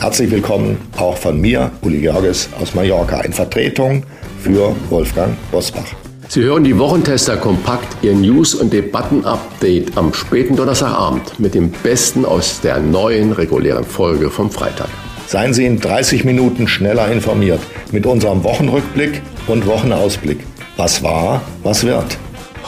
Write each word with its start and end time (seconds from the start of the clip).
Herzlich 0.00 0.30
willkommen 0.30 0.80
auch 0.96 1.16
von 1.16 1.40
mir, 1.40 1.72
Uli 1.82 1.98
Jörges 1.98 2.48
aus 2.60 2.72
Mallorca, 2.72 3.20
in 3.22 3.32
Vertretung 3.32 4.04
für 4.40 4.72
Wolfgang 4.90 5.36
Bosbach. 5.50 5.88
Sie 6.28 6.44
hören 6.44 6.62
die 6.62 6.78
Wochentester 6.78 7.36
kompakt, 7.36 7.96
Ihr 8.02 8.14
News- 8.14 8.54
und 8.54 8.72
Debatten-Update 8.72 9.98
am 9.98 10.14
späten 10.14 10.54
Donnerstagabend 10.54 11.40
mit 11.40 11.56
dem 11.56 11.72
Besten 11.82 12.24
aus 12.24 12.60
der 12.60 12.78
neuen 12.78 13.32
regulären 13.32 13.84
Folge 13.84 14.30
vom 14.30 14.52
Freitag. 14.52 14.88
Seien 15.26 15.52
Sie 15.52 15.66
in 15.66 15.80
30 15.80 16.24
Minuten 16.24 16.68
schneller 16.68 17.10
informiert 17.10 17.60
mit 17.90 18.06
unserem 18.06 18.44
Wochenrückblick 18.44 19.20
und 19.48 19.66
Wochenausblick. 19.66 20.38
Was 20.76 21.02
war, 21.02 21.42
was 21.64 21.82
wird. 21.82 22.16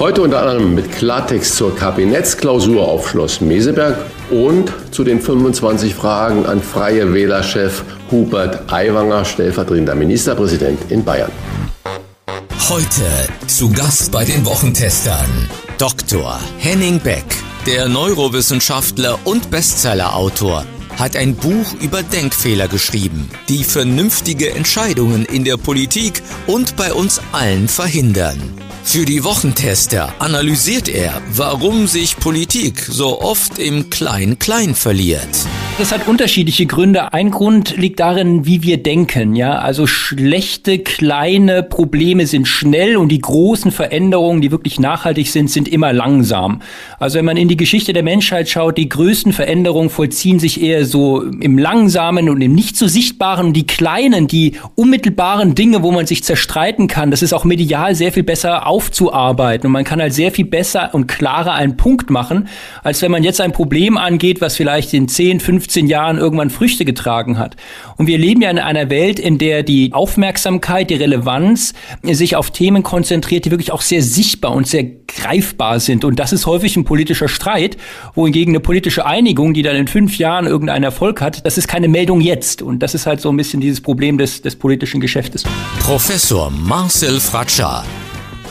Heute 0.00 0.22
unter 0.22 0.40
anderem 0.40 0.74
mit 0.74 0.90
Klartext 0.90 1.54
zur 1.54 1.76
Kabinettsklausur 1.76 2.82
auf 2.82 3.08
Schloss 3.08 3.40
Meseberg 3.40 3.98
und 4.30 4.72
zu 4.90 5.04
den 5.04 5.20
25 5.20 5.94
Fragen 5.94 6.46
an 6.46 6.62
Freie 6.62 7.12
Wählerchef 7.12 7.84
Hubert 8.10 8.72
Aiwanger, 8.72 9.24
stellvertretender 9.24 9.94
Ministerpräsident 9.94 10.78
in 10.90 11.04
Bayern. 11.04 11.32
Heute 12.68 13.02
zu 13.46 13.70
Gast 13.72 14.12
bei 14.12 14.24
den 14.24 14.46
Wochentestern 14.46 15.48
Dr. 15.78 16.38
Henning 16.58 17.00
Beck, 17.00 17.24
der 17.66 17.88
Neurowissenschaftler 17.88 19.18
und 19.24 19.50
Bestsellerautor, 19.50 20.64
hat 20.96 21.16
ein 21.16 21.34
Buch 21.34 21.74
über 21.80 22.02
Denkfehler 22.02 22.68
geschrieben, 22.68 23.28
die 23.48 23.64
vernünftige 23.64 24.50
Entscheidungen 24.54 25.24
in 25.24 25.44
der 25.44 25.56
Politik 25.56 26.22
und 26.46 26.76
bei 26.76 26.92
uns 26.92 27.20
allen 27.32 27.68
verhindern. 27.68 28.38
Für 28.92 29.04
die 29.04 29.22
Wochentester 29.22 30.12
analysiert 30.18 30.88
er, 30.88 31.22
warum 31.32 31.86
sich 31.86 32.16
Politik 32.16 32.80
so 32.80 33.20
oft 33.20 33.60
im 33.60 33.88
Klein-Klein 33.88 34.74
verliert. 34.74 35.28
Das 35.80 35.92
hat 35.92 36.06
unterschiedliche 36.06 36.66
Gründe. 36.66 37.14
Ein 37.14 37.30
Grund 37.30 37.78
liegt 37.78 38.00
darin, 38.00 38.44
wie 38.44 38.62
wir 38.62 38.82
denken. 38.82 39.34
Ja, 39.34 39.60
also 39.60 39.86
schlechte 39.86 40.78
kleine 40.78 41.62
Probleme 41.62 42.26
sind 42.26 42.46
schnell 42.46 42.98
und 42.98 43.08
die 43.08 43.18
großen 43.18 43.70
Veränderungen, 43.70 44.42
die 44.42 44.50
wirklich 44.50 44.78
nachhaltig 44.78 45.28
sind, 45.28 45.50
sind 45.50 45.66
immer 45.68 45.94
langsam. 45.94 46.60
Also 46.98 47.16
wenn 47.16 47.24
man 47.24 47.38
in 47.38 47.48
die 47.48 47.56
Geschichte 47.56 47.94
der 47.94 48.02
Menschheit 48.02 48.50
schaut, 48.50 48.76
die 48.76 48.90
größten 48.90 49.32
Veränderungen 49.32 49.88
vollziehen 49.88 50.38
sich 50.38 50.60
eher 50.60 50.84
so 50.84 51.22
im 51.22 51.56
langsamen 51.56 52.28
und 52.28 52.42
im 52.42 52.54
nicht 52.54 52.76
so 52.76 52.86
sichtbaren 52.86 53.46
und 53.46 53.52
die 53.54 53.66
kleinen, 53.66 54.26
die 54.26 54.56
unmittelbaren 54.74 55.54
Dinge, 55.54 55.82
wo 55.82 55.92
man 55.92 56.04
sich 56.04 56.22
zerstreiten 56.22 56.88
kann, 56.88 57.10
das 57.10 57.22
ist 57.22 57.32
auch 57.32 57.44
medial 57.44 57.94
sehr 57.94 58.12
viel 58.12 58.22
besser 58.22 58.66
aufzuarbeiten 58.66 59.68
und 59.68 59.72
man 59.72 59.84
kann 59.84 60.02
halt 60.02 60.12
sehr 60.12 60.30
viel 60.30 60.44
besser 60.44 60.90
und 60.92 61.06
klarer 61.06 61.54
einen 61.54 61.78
Punkt 61.78 62.10
machen, 62.10 62.48
als 62.82 63.00
wenn 63.00 63.10
man 63.10 63.22
jetzt 63.22 63.40
ein 63.40 63.52
Problem 63.52 63.96
angeht, 63.96 64.42
was 64.42 64.58
vielleicht 64.58 64.92
in 64.92 65.08
10, 65.08 65.40
15 65.40 65.69
15 65.70 65.86
Jahren 65.86 66.18
irgendwann 66.18 66.50
Früchte 66.50 66.84
getragen 66.84 67.38
hat. 67.38 67.54
Und 67.96 68.08
wir 68.08 68.18
leben 68.18 68.42
ja 68.42 68.50
in 68.50 68.58
einer 68.58 68.90
Welt, 68.90 69.20
in 69.20 69.38
der 69.38 69.62
die 69.62 69.92
Aufmerksamkeit, 69.92 70.90
die 70.90 70.96
Relevanz 70.96 71.74
sich 72.02 72.34
auf 72.34 72.50
Themen 72.50 72.82
konzentriert, 72.82 73.44
die 73.44 73.52
wirklich 73.52 73.70
auch 73.70 73.82
sehr 73.82 74.02
sichtbar 74.02 74.50
und 74.50 74.66
sehr 74.66 74.82
greifbar 74.82 75.78
sind. 75.78 76.04
Und 76.04 76.18
das 76.18 76.32
ist 76.32 76.46
häufig 76.46 76.76
ein 76.76 76.84
politischer 76.84 77.28
Streit, 77.28 77.76
wohingegen 78.16 78.52
eine 78.52 78.60
politische 78.60 79.06
Einigung, 79.06 79.54
die 79.54 79.62
dann 79.62 79.76
in 79.76 79.86
fünf 79.86 80.18
Jahren 80.18 80.46
irgendeinen 80.46 80.82
Erfolg 80.82 81.20
hat, 81.20 81.46
das 81.46 81.56
ist 81.56 81.68
keine 81.68 81.86
Meldung 81.86 82.20
jetzt. 82.20 82.62
Und 82.62 82.80
das 82.80 82.96
ist 82.96 83.06
halt 83.06 83.20
so 83.20 83.30
ein 83.30 83.36
bisschen 83.36 83.60
dieses 83.60 83.80
Problem 83.80 84.18
des, 84.18 84.42
des 84.42 84.56
politischen 84.56 85.00
Geschäftes. 85.00 85.44
Professor 85.78 86.50
Marcel 86.50 87.20
Fratscher 87.20 87.84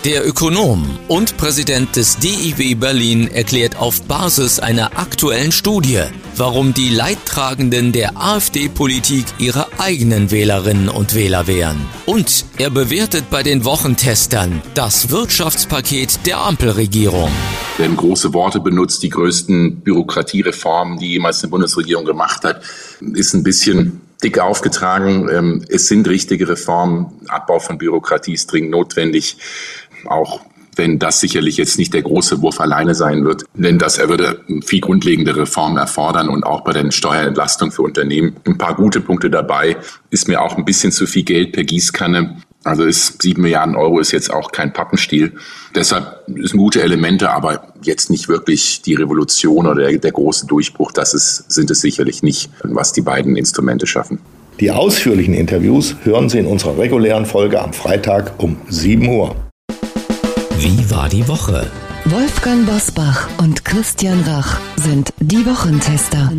der 0.06 0.26
Ökonom 0.26 0.90
und 1.10 1.36
Präsident 1.36 1.94
des 1.98 2.18
DIW 2.20 2.76
Berlin 2.76 3.28
erklärt 3.28 3.76
auf 3.76 4.02
Basis 4.04 4.58
einer 4.58 4.98
aktuellen 4.98 5.52
Studie, 5.52 6.04
warum 6.40 6.74
die 6.74 6.90
Leidtragenden 6.90 7.92
der 7.92 8.16
AfD-Politik 8.16 9.26
ihre 9.40 9.68
eigenen 9.78 10.32
Wählerinnen 10.32 10.88
und 10.88 11.14
Wähler 11.14 11.48
wären. 11.48 11.78
Und 12.06 12.46
er 12.58 12.70
bewertet 12.70 13.30
bei 13.30 13.44
den 13.44 13.66
Wochentestern 13.66 14.62
das 14.74 15.10
Wirtschaftspaket 15.10 16.26
der 16.26 16.40
Ampelregierung. 16.40 17.30
Werden 17.78 17.98
große 17.98 18.34
Worte 18.34 18.62
benutzt, 18.62 19.04
die 19.04 19.10
größten 19.10 19.82
Bürokratiereformen, 19.82 20.98
die 20.98 21.10
jemals 21.10 21.44
eine 21.44 21.52
Bundesregierung 21.52 22.06
gemacht 22.06 22.46
hat, 22.46 22.64
ist 23.02 23.34
ein 23.34 23.44
bisschen 23.44 24.00
dick 24.24 24.40
aufgetragen. 24.40 25.28
Ähm, 25.30 25.66
es 25.68 25.88
sind 25.88 26.08
richtige 26.08 26.48
Reformen. 26.48 27.08
Abbau 27.28 27.60
von 27.60 27.78
Bürokratie 27.78 28.34
ist 28.34 28.50
dringend 28.52 28.72
notwendig 28.72 29.38
auch 30.08 30.42
wenn 30.80 30.98
das 30.98 31.20
sicherlich 31.20 31.58
jetzt 31.58 31.78
nicht 31.78 31.94
der 31.94 32.02
große 32.02 32.42
Wurf 32.42 32.62
alleine 32.62 32.96
sein 32.96 33.26
wird, 33.26 33.44
denn 33.54 33.78
das 33.78 33.98
er 33.98 34.08
würde 34.08 34.40
viel 34.66 34.80
grundlegende 34.80 35.36
Reformen 35.36 35.78
erfordern 35.78 36.30
und 36.30 36.46
auch 36.46 36.62
bei 36.62 36.72
der 36.72 36.90
Steuerentlastung 36.90 37.72
für 37.72 37.82
Unternehmen 37.82 38.38
ein 38.48 38.58
paar 38.58 38.76
gute 38.76 39.02
Punkte 39.02 39.30
dabei. 39.30 39.76
Ist 40.10 40.30
mir 40.30 40.42
auch 40.42 40.58
ein 40.58 40.64
bisschen 40.64 40.94
zu 40.94 41.06
viel 41.06 41.24
Geld 41.24 41.52
per 41.52 41.66
Gießkanne. 41.66 42.38
Also 42.64 42.86
ist 42.86 43.22
sieben 43.22 43.42
Milliarden 43.42 43.76
Euro 43.76 44.00
ist 44.00 44.12
jetzt 44.12 44.32
auch 44.32 44.54
kein 44.54 44.72
Pappenstiel. 44.72 45.34
Deshalb 45.76 46.24
sind 46.28 46.58
gute 46.58 46.82
Elemente, 46.82 47.30
aber 47.30 47.74
jetzt 47.84 48.10
nicht 48.10 48.30
wirklich 48.30 48.82
die 48.82 48.96
Revolution 48.96 49.68
oder 49.68 49.84
der, 49.84 49.98
der 49.98 50.12
große 50.14 50.48
Durchbruch. 50.48 50.94
Das 50.94 51.14
ist, 51.14 51.52
sind 51.52 51.70
es 51.72 51.82
sicherlich 51.82 52.24
nicht, 52.24 52.50
was 52.64 52.94
die 52.94 53.02
beiden 53.02 53.36
Instrumente 53.36 53.86
schaffen. 53.86 54.20
Die 54.62 54.72
ausführlichen 54.72 55.34
Interviews 55.34 55.96
hören 56.04 56.30
Sie 56.30 56.40
in 56.40 56.46
unserer 56.46 56.78
regulären 56.78 57.26
Folge 57.26 57.62
am 57.62 57.74
Freitag 57.74 58.42
um 58.42 58.58
7 58.70 59.08
Uhr. 59.10 59.36
Wie 60.62 60.92
war 60.92 61.08
die 61.08 61.26
Woche? 61.26 61.72
Wolfgang 62.04 62.66
Bosbach 62.66 63.30
und 63.38 63.64
Christian 63.64 64.22
Rach 64.28 64.60
sind 64.76 65.14
die 65.22 65.46
Wochentester. 65.46 66.30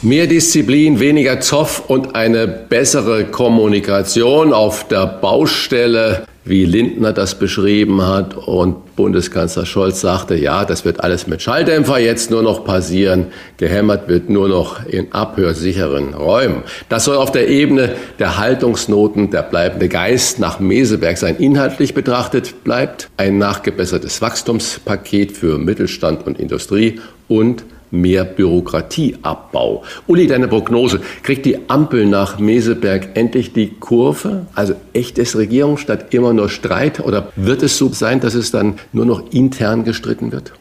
Mehr 0.00 0.26
Disziplin, 0.26 1.00
weniger 1.00 1.38
Zoff 1.40 1.82
und 1.88 2.14
eine 2.14 2.46
bessere 2.46 3.26
Kommunikation 3.26 4.54
auf 4.54 4.88
der 4.88 5.04
Baustelle 5.04 6.24
wie 6.44 6.64
Lindner 6.64 7.12
das 7.12 7.38
beschrieben 7.38 8.06
hat. 8.06 8.36
Und 8.36 8.96
Bundeskanzler 8.96 9.66
Scholz 9.66 10.00
sagte, 10.00 10.34
ja, 10.34 10.64
das 10.64 10.84
wird 10.84 11.02
alles 11.02 11.26
mit 11.26 11.42
Schalldämpfer 11.42 11.98
jetzt 11.98 12.30
nur 12.30 12.42
noch 12.42 12.64
passieren. 12.64 13.28
Gehämmert 13.56 14.08
wird 14.08 14.28
nur 14.28 14.48
noch 14.48 14.84
in 14.86 15.12
abhörsicheren 15.12 16.14
Räumen. 16.14 16.62
Das 16.88 17.04
soll 17.04 17.16
auf 17.16 17.32
der 17.32 17.48
Ebene 17.48 17.96
der 18.18 18.38
Haltungsnoten 18.38 19.30
der 19.30 19.42
bleibende 19.42 19.88
Geist 19.88 20.38
nach 20.38 20.60
Meseberg 20.60 21.16
sein. 21.16 21.36
Inhaltlich 21.38 21.94
betrachtet 21.94 22.64
bleibt 22.64 23.08
ein 23.16 23.38
nachgebessertes 23.38 24.20
Wachstumspaket 24.20 25.32
für 25.32 25.58
Mittelstand 25.58 26.26
und 26.26 26.38
Industrie 26.38 27.00
und 27.28 27.64
mehr 27.94 28.24
Bürokratieabbau. 28.24 29.84
Uli, 30.06 30.26
deine 30.26 30.48
Prognose, 30.48 31.00
kriegt 31.22 31.46
die 31.46 31.68
Ampel 31.68 32.06
nach 32.06 32.38
Meseberg 32.38 33.10
endlich 33.14 33.52
die 33.52 33.68
Kurve? 33.68 34.46
Also 34.54 34.74
echtes 34.92 35.36
Regierung 35.36 35.78
statt 35.78 36.12
immer 36.12 36.32
nur 36.32 36.48
Streit? 36.48 37.00
Oder 37.00 37.28
wird 37.36 37.62
es 37.62 37.78
so 37.78 37.88
sein, 37.88 38.20
dass 38.20 38.34
es 38.34 38.50
dann 38.50 38.74
nur 38.92 39.06
noch 39.06 39.32
intern 39.32 39.84
gestritten 39.84 40.32
wird? 40.32 40.52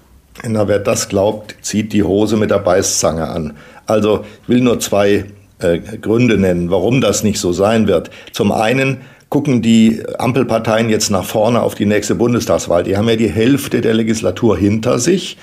Na, 0.47 0.67
wer 0.67 0.79
das 0.79 1.09
glaubt, 1.09 1.55
zieht 1.61 1.93
die 1.93 2.03
Hose 2.03 2.37
mit 2.37 2.51
der 2.51 2.59
Beißzange 2.59 3.27
an. 3.27 3.53
Also 3.85 4.25
ich 4.43 4.49
will 4.49 4.61
nur 4.61 4.79
zwei 4.79 5.25
äh, 5.59 5.79
Gründe 5.79 6.37
nennen, 6.37 6.71
warum 6.71 7.01
das 7.01 7.23
nicht 7.23 7.39
so 7.39 7.51
sein 7.51 7.87
wird. 7.87 8.09
Zum 8.31 8.51
einen 8.51 9.01
gucken 9.33 9.63
die 9.63 10.03
Ampelparteien 10.19 10.89
jetzt 10.89 11.09
nach 11.09 11.25
vorne 11.25 11.63
auf 11.63 11.73
die 11.73 11.87
nächste 11.87 12.13
Bundestagswahl. 12.13 12.83
Die 12.83 12.97
haben 12.97 13.09
ja 13.09 13.15
die 13.15 13.31
Hälfte 13.31 13.81
der 13.81 13.95
Legislatur 13.95 14.55
hinter 14.55 14.99
sich 14.99 15.37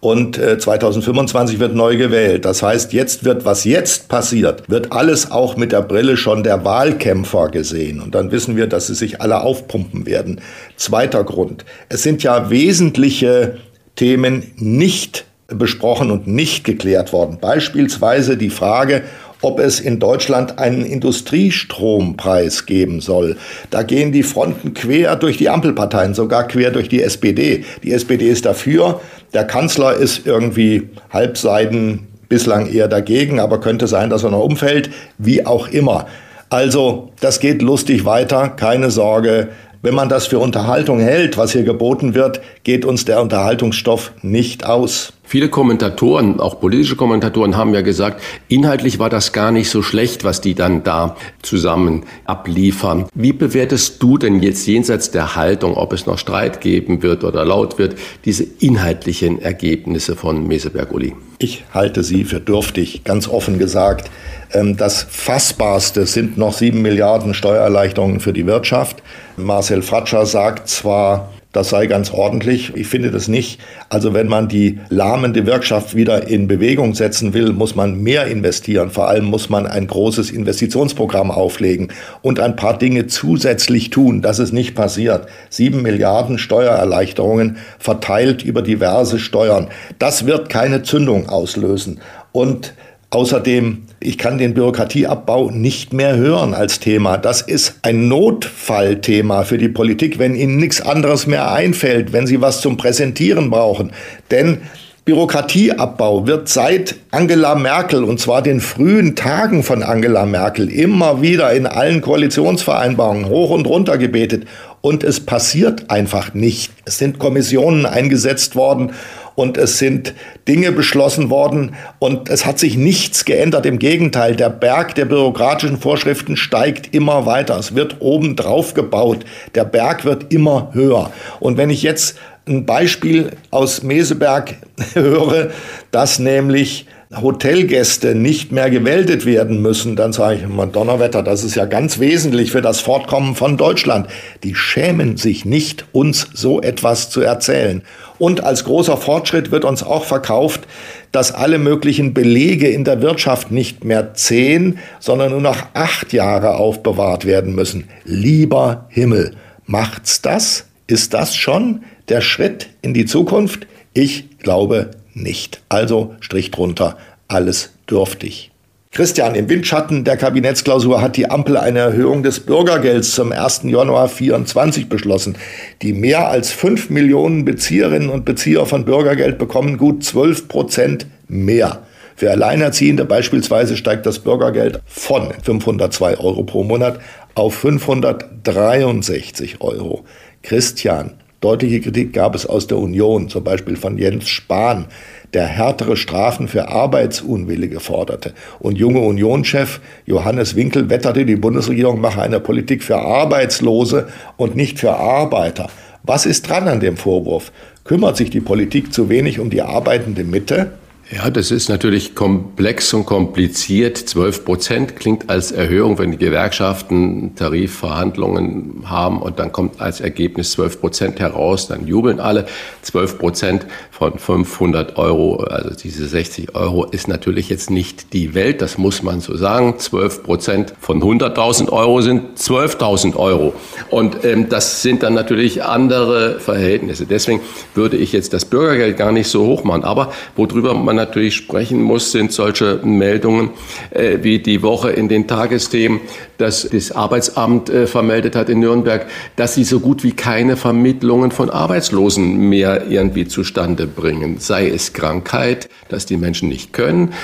und 0.00 0.36
2025 0.36 1.56
äh, 1.56 1.60
wird 1.60 1.74
neu 1.74 1.96
gewählt. 1.96 2.44
Das 2.44 2.62
heißt, 2.62 2.92
jetzt 2.92 3.24
wird, 3.24 3.44
was 3.44 3.64
jetzt 3.64 4.08
passiert, 4.08 4.68
wird 4.68 4.92
alles 4.92 5.30
auch 5.30 5.56
mit 5.56 5.72
der 5.72 5.82
Brille 5.82 6.16
schon 6.16 6.42
der 6.42 6.64
Wahlkämpfer 6.64 7.48
gesehen. 7.48 8.00
Und 8.00 8.14
dann 8.14 8.30
wissen 8.30 8.56
wir, 8.56 8.66
dass 8.66 8.88
sie 8.88 8.94
sich 8.94 9.20
alle 9.20 9.40
aufpumpen 9.40 10.06
werden. 10.06 10.40
Zweiter 10.76 11.24
Grund. 11.24 11.64
Es 11.88 12.02
sind 12.02 12.22
ja 12.22 12.50
wesentliche 12.50 13.56
Themen 13.96 14.52
nicht 14.56 15.24
besprochen 15.48 16.10
und 16.10 16.26
nicht 16.26 16.64
geklärt 16.64 17.12
worden. 17.12 17.38
Beispielsweise 17.40 18.36
die 18.36 18.50
Frage, 18.50 19.02
ob 19.46 19.60
es 19.60 19.78
in 19.78 20.00
Deutschland 20.00 20.58
einen 20.58 20.84
Industriestrompreis 20.84 22.66
geben 22.66 23.00
soll. 23.00 23.36
Da 23.70 23.84
gehen 23.84 24.10
die 24.10 24.24
Fronten 24.24 24.74
quer 24.74 25.14
durch 25.14 25.36
die 25.36 25.48
Ampelparteien, 25.48 26.14
sogar 26.14 26.48
quer 26.48 26.72
durch 26.72 26.88
die 26.88 27.00
SPD. 27.00 27.64
Die 27.84 27.92
SPD 27.92 28.28
ist 28.28 28.44
dafür, 28.44 29.00
der 29.32 29.44
Kanzler 29.44 29.94
ist 29.94 30.26
irgendwie 30.26 30.88
halbseiden 31.10 32.08
bislang 32.28 32.68
eher 32.68 32.88
dagegen, 32.88 33.38
aber 33.38 33.60
könnte 33.60 33.86
sein, 33.86 34.10
dass 34.10 34.24
er 34.24 34.30
noch 34.30 34.42
umfällt, 34.42 34.90
wie 35.16 35.46
auch 35.46 35.68
immer. 35.68 36.06
Also, 36.48 37.10
das 37.20 37.38
geht 37.40 37.62
lustig 37.62 38.04
weiter, 38.04 38.48
keine 38.48 38.90
Sorge. 38.90 39.48
Wenn 39.82 39.94
man 39.94 40.08
das 40.08 40.26
für 40.26 40.38
Unterhaltung 40.38 40.98
hält, 41.00 41.36
was 41.36 41.52
hier 41.52 41.62
geboten 41.62 42.14
wird, 42.14 42.40
geht 42.64 42.84
uns 42.84 43.04
der 43.04 43.20
Unterhaltungsstoff 43.20 44.12
nicht 44.22 44.64
aus. 44.64 45.12
Viele 45.22 45.48
Kommentatoren, 45.48 46.40
auch 46.40 46.60
politische 46.60 46.96
Kommentatoren, 46.96 47.56
haben 47.56 47.74
ja 47.74 47.82
gesagt, 47.82 48.22
inhaltlich 48.48 48.98
war 48.98 49.10
das 49.10 49.32
gar 49.32 49.50
nicht 49.50 49.68
so 49.68 49.82
schlecht, 49.82 50.24
was 50.24 50.40
die 50.40 50.54
dann 50.54 50.84
da 50.84 51.16
zusammen 51.42 52.04
abliefern. 52.24 53.06
Wie 53.14 53.32
bewertest 53.32 54.02
du 54.02 54.18
denn 54.18 54.40
jetzt 54.40 54.66
jenseits 54.66 55.10
der 55.10 55.34
Haltung, 55.36 55.76
ob 55.76 55.92
es 55.92 56.06
noch 56.06 56.18
Streit 56.18 56.60
geben 56.60 57.02
wird 57.02 57.24
oder 57.24 57.44
laut 57.44 57.78
wird, 57.78 57.96
diese 58.24 58.44
inhaltlichen 58.44 59.42
Ergebnisse 59.42 60.14
von 60.16 60.46
Meseberg-Uli? 60.46 61.14
Ich 61.38 61.64
halte 61.74 62.02
sie 62.02 62.24
für 62.24 62.40
dürftig, 62.40 63.04
ganz 63.04 63.28
offen 63.28 63.58
gesagt. 63.58 64.10
Ähm, 64.52 64.76
das 64.76 65.02
Fassbarste 65.02 66.06
sind 66.06 66.38
noch 66.38 66.54
sieben 66.54 66.82
Milliarden 66.82 67.34
Steuererleichterungen 67.34 68.20
für 68.20 68.32
die 68.32 68.46
Wirtschaft. 68.46 69.02
Marcel 69.36 69.82
Fratscher 69.82 70.24
sagt 70.24 70.68
zwar, 70.68 71.30
das 71.56 71.70
sei 71.70 71.86
ganz 71.86 72.12
ordentlich. 72.12 72.72
Ich 72.76 72.86
finde 72.86 73.10
das 73.10 73.28
nicht. 73.28 73.60
Also 73.88 74.14
wenn 74.14 74.28
man 74.28 74.46
die 74.46 74.78
lahmende 74.90 75.46
Wirtschaft 75.46 75.96
wieder 75.96 76.28
in 76.28 76.46
Bewegung 76.46 76.94
setzen 76.94 77.34
will, 77.34 77.52
muss 77.52 77.74
man 77.74 78.00
mehr 78.02 78.26
investieren. 78.26 78.90
Vor 78.90 79.08
allem 79.08 79.24
muss 79.24 79.48
man 79.48 79.66
ein 79.66 79.86
großes 79.86 80.30
Investitionsprogramm 80.30 81.30
auflegen 81.30 81.88
und 82.22 82.38
ein 82.38 82.56
paar 82.56 82.78
Dinge 82.78 83.06
zusätzlich 83.06 83.90
tun. 83.90 84.22
Das 84.22 84.38
ist 84.38 84.52
nicht 84.52 84.74
passiert. 84.74 85.26
Sieben 85.48 85.82
Milliarden 85.82 86.38
Steuererleichterungen 86.38 87.56
verteilt 87.78 88.44
über 88.44 88.62
diverse 88.62 89.18
Steuern. 89.18 89.68
Das 89.98 90.26
wird 90.26 90.50
keine 90.50 90.82
Zündung 90.82 91.28
auslösen. 91.28 92.00
Und 92.32 92.74
Außerdem, 93.10 93.85
ich 94.00 94.18
kann 94.18 94.38
den 94.38 94.54
Bürokratieabbau 94.54 95.50
nicht 95.50 95.92
mehr 95.92 96.16
hören 96.16 96.54
als 96.54 96.80
Thema. 96.80 97.16
Das 97.16 97.40
ist 97.40 97.78
ein 97.82 98.08
Notfallthema 98.08 99.44
für 99.44 99.58
die 99.58 99.68
Politik, 99.68 100.18
wenn 100.18 100.34
Ihnen 100.34 100.58
nichts 100.58 100.80
anderes 100.80 101.26
mehr 101.26 101.50
einfällt, 101.50 102.12
wenn 102.12 102.26
Sie 102.26 102.40
was 102.40 102.60
zum 102.60 102.76
Präsentieren 102.76 103.50
brauchen. 103.50 103.92
Denn 104.30 104.58
Bürokratieabbau 105.06 106.26
wird 106.26 106.48
seit 106.48 106.96
Angela 107.12 107.54
Merkel, 107.54 108.02
und 108.02 108.20
zwar 108.20 108.42
den 108.42 108.60
frühen 108.60 109.14
Tagen 109.14 109.62
von 109.62 109.82
Angela 109.82 110.26
Merkel, 110.26 110.68
immer 110.68 111.22
wieder 111.22 111.52
in 111.52 111.66
allen 111.66 112.00
Koalitionsvereinbarungen 112.00 113.26
hoch 113.28 113.50
und 113.50 113.66
runter 113.66 113.98
gebetet. 113.98 114.46
Und 114.80 115.04
es 115.04 115.20
passiert 115.20 115.90
einfach 115.90 116.34
nicht. 116.34 116.72
Es 116.84 116.98
sind 116.98 117.18
Kommissionen 117.18 117.86
eingesetzt 117.86 118.56
worden 118.56 118.92
und 119.36 119.56
es 119.58 119.78
sind 119.78 120.14
Dinge 120.48 120.72
beschlossen 120.72 121.30
worden 121.30 121.76
und 122.00 122.28
es 122.28 122.44
hat 122.44 122.58
sich 122.58 122.76
nichts 122.76 123.24
geändert. 123.24 123.66
Im 123.66 123.78
Gegenteil, 123.78 124.34
der 124.34 124.50
Berg 124.50 124.96
der 124.96 125.04
bürokratischen 125.04 125.78
Vorschriften 125.78 126.36
steigt 126.36 126.92
immer 126.94 127.26
weiter. 127.26 127.56
Es 127.58 127.76
wird 127.76 127.96
oben 128.00 128.34
drauf 128.34 128.74
gebaut. 128.74 129.24
Der 129.54 129.64
Berg 129.64 130.04
wird 130.04 130.32
immer 130.32 130.70
höher. 130.72 131.12
Und 131.38 131.58
wenn 131.58 131.70
ich 131.70 131.82
jetzt 131.82 132.18
ein 132.48 132.64
Beispiel 132.64 133.32
aus 133.50 133.82
Meseberg 133.82 134.56
höre, 134.94 135.50
dass 135.90 136.18
nämlich 136.18 136.86
Hotelgäste 137.20 138.14
nicht 138.14 138.52
mehr 138.52 138.70
gewältet 138.70 139.24
werden 139.24 139.62
müssen, 139.62 139.96
dann 139.96 140.12
sage 140.12 140.36
ich, 140.36 140.48
man 140.48 140.72
Donnerwetter, 140.72 141.22
das 141.22 141.44
ist 141.44 141.54
ja 141.54 141.64
ganz 141.64 141.98
wesentlich 141.98 142.52
für 142.52 142.62
das 142.62 142.80
Fortkommen 142.80 143.34
von 143.34 143.56
Deutschland. 143.56 144.08
Die 144.44 144.54
schämen 144.54 145.16
sich 145.16 145.44
nicht, 145.44 145.86
uns 145.92 146.28
so 146.34 146.60
etwas 146.60 147.10
zu 147.10 147.20
erzählen. 147.22 147.82
Und 148.18 148.44
als 148.44 148.64
großer 148.64 148.96
Fortschritt 148.96 149.50
wird 149.50 149.64
uns 149.64 149.82
auch 149.82 150.04
verkauft, 150.04 150.66
dass 151.12 151.32
alle 151.32 151.58
möglichen 151.58 152.14
Belege 152.14 152.68
in 152.68 152.84
der 152.84 153.02
Wirtschaft 153.02 153.50
nicht 153.50 153.84
mehr 153.84 154.14
zehn, 154.14 154.78
sondern 155.00 155.32
nur 155.32 155.40
noch 155.40 155.58
acht 155.74 156.12
Jahre 156.12 156.56
aufbewahrt 156.56 157.24
werden 157.24 157.54
müssen. 157.54 157.88
Lieber 158.04 158.86
Himmel, 158.88 159.34
macht's 159.66 160.22
das? 160.22 160.66
Ist 160.86 161.14
das 161.14 161.34
schon 161.34 161.82
der 162.08 162.20
Schritt 162.20 162.68
in 162.82 162.94
die 162.94 163.06
Zukunft? 163.06 163.66
Ich 163.92 164.38
glaube 164.38 164.90
nicht. 165.16 165.62
Also 165.68 166.14
Strich 166.20 166.50
drunter, 166.50 166.96
alles 167.28 167.70
dürftig. 167.90 168.52
Christian, 168.92 169.34
im 169.34 169.48
Windschatten 169.50 170.04
der 170.04 170.16
Kabinettsklausur 170.16 171.02
hat 171.02 171.18
die 171.18 171.28
Ampel 171.28 171.58
eine 171.58 171.80
Erhöhung 171.80 172.22
des 172.22 172.40
Bürgergelds 172.40 173.12
zum 173.12 173.30
1. 173.30 173.64
Januar 173.64 174.08
2024 174.08 174.88
beschlossen. 174.88 175.36
Die 175.82 175.92
mehr 175.92 176.28
als 176.28 176.50
5 176.52 176.88
Millionen 176.88 177.44
Bezieherinnen 177.44 178.08
und 178.08 178.24
Bezieher 178.24 178.64
von 178.64 178.86
Bürgergeld 178.86 179.36
bekommen 179.36 179.76
gut 179.76 180.02
12 180.02 180.48
Prozent 180.48 181.06
mehr. 181.28 181.82
Für 182.14 182.30
Alleinerziehende 182.30 183.04
beispielsweise 183.04 183.76
steigt 183.76 184.06
das 184.06 184.20
Bürgergeld 184.20 184.80
von 184.86 185.34
502 185.42 186.18
Euro 186.18 186.44
pro 186.44 186.64
Monat 186.64 186.98
auf 187.34 187.54
563 187.54 189.60
Euro. 189.60 190.06
Christian, 190.42 191.12
deutliche 191.46 191.80
Kritik 191.80 192.12
gab 192.12 192.34
es 192.34 192.44
aus 192.44 192.66
der 192.66 192.78
Union, 192.78 193.28
zum 193.28 193.44
Beispiel 193.44 193.76
von 193.76 193.98
Jens 193.98 194.28
Spahn, 194.28 194.86
der 195.32 195.46
härtere 195.46 195.96
Strafen 195.96 196.48
für 196.48 196.66
Arbeitsunwillige 196.66 197.78
forderte. 197.78 198.32
Und 198.58 198.78
junge 198.78 198.98
Unionschef 198.98 199.80
Johannes 200.06 200.56
Winkel 200.56 200.90
wetterte, 200.90 201.24
die 201.24 201.36
Bundesregierung 201.36 202.00
mache 202.00 202.20
eine 202.20 202.40
Politik 202.40 202.82
für 202.82 202.96
Arbeitslose 202.96 204.08
und 204.36 204.56
nicht 204.56 204.80
für 204.80 204.94
Arbeiter. 204.96 205.70
Was 206.02 206.26
ist 206.26 206.48
dran 206.48 206.66
an 206.66 206.80
dem 206.80 206.96
Vorwurf? 206.96 207.52
Kümmert 207.84 208.16
sich 208.16 208.30
die 208.30 208.40
Politik 208.40 208.92
zu 208.92 209.08
wenig 209.08 209.38
um 209.38 209.48
die 209.48 209.62
arbeitende 209.62 210.24
Mitte? 210.24 210.72
Ja, 211.08 211.30
das 211.30 211.52
ist 211.52 211.68
natürlich 211.68 212.16
komplex 212.16 212.92
und 212.92 213.06
kompliziert. 213.06 213.96
12 213.96 214.44
Prozent 214.44 214.96
klingt 214.96 215.30
als 215.30 215.52
Erhöhung, 215.52 216.00
wenn 216.00 216.10
die 216.10 216.16
Gewerkschaften 216.16 217.36
Tarifverhandlungen 217.36 218.82
haben 218.86 219.22
und 219.22 219.38
dann 219.38 219.52
kommt 219.52 219.80
als 219.80 220.00
Ergebnis 220.00 220.50
12 220.52 220.80
Prozent 220.80 221.20
heraus, 221.20 221.68
dann 221.68 221.86
jubeln 221.86 222.18
alle. 222.18 222.46
12 222.82 223.18
Prozent 223.18 223.66
von 223.92 224.18
500 224.18 224.96
Euro, 224.96 225.36
also 225.44 225.76
diese 225.76 226.08
60 226.08 226.56
Euro, 226.56 226.86
ist 226.86 227.06
natürlich 227.06 227.50
jetzt 227.50 227.70
nicht 227.70 228.12
die 228.12 228.34
Welt, 228.34 228.60
das 228.60 228.76
muss 228.76 229.04
man 229.04 229.20
so 229.20 229.36
sagen. 229.36 229.78
12 229.78 230.24
Prozent 230.24 230.74
von 230.80 231.00
100.000 231.00 231.70
Euro 231.70 232.00
sind 232.00 232.36
12.000 232.36 233.14
Euro. 233.14 233.54
Und 233.90 234.24
ähm, 234.24 234.48
das 234.48 234.82
sind 234.82 235.04
dann 235.04 235.14
natürlich 235.14 235.62
andere 235.62 236.40
Verhältnisse. 236.40 237.06
Deswegen 237.06 237.42
würde 237.76 237.96
ich 237.96 238.10
jetzt 238.10 238.32
das 238.32 238.44
Bürgergeld 238.44 238.96
gar 238.96 239.12
nicht 239.12 239.28
so 239.28 239.46
hoch 239.46 239.62
machen. 239.62 239.84
Aber 239.84 240.12
worüber 240.34 240.74
man 240.74 240.95
natürlich 240.96 241.36
sprechen 241.36 241.80
muss, 241.80 242.10
sind 242.10 242.32
solche 242.32 242.80
Meldungen 242.82 243.50
äh, 243.90 244.18
wie 244.22 244.40
die 244.40 244.62
Woche 244.62 244.90
in 244.90 245.08
den 245.08 245.28
Tagesthemen, 245.28 246.00
dass 246.38 246.68
das 246.68 246.90
Arbeitsamt 246.90 247.70
äh, 247.70 247.86
vermeldet 247.86 248.34
hat 248.34 248.48
in 248.48 248.58
Nürnberg, 248.58 249.06
dass 249.36 249.54
sie 249.54 249.64
so 249.64 249.80
gut 249.80 250.02
wie 250.02 250.12
keine 250.12 250.56
Vermittlungen 250.56 251.30
von 251.30 251.50
Arbeitslosen 251.50 252.48
mehr 252.48 252.88
irgendwie 252.88 253.28
zustande 253.28 253.86
bringen. 253.86 254.38
Sei 254.38 254.68
es 254.68 254.92
Krankheit, 254.92 255.68
dass 255.88 256.06
die 256.06 256.16
Menschen 256.16 256.48
nicht 256.48 256.72
können, 256.72 257.14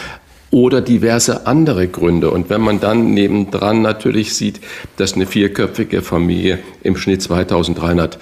oder 0.53 0.83
diverse 0.83 1.47
andere 1.47 1.89
Gründe. 1.89 2.31
Und 2.31 2.51
wenn 2.51 2.61
man 2.61 2.79
dann 2.79 3.15
nebendran 3.15 3.83
natürlich 3.83 4.35
sieht, 4.35 4.61
dass 4.99 5.15
eine 5.15 5.27
vierköpfige 5.27 6.03
Familie 6.03 6.59
im 6.83 6.97
Schnitt 6.97 7.23
2300 7.23 8.19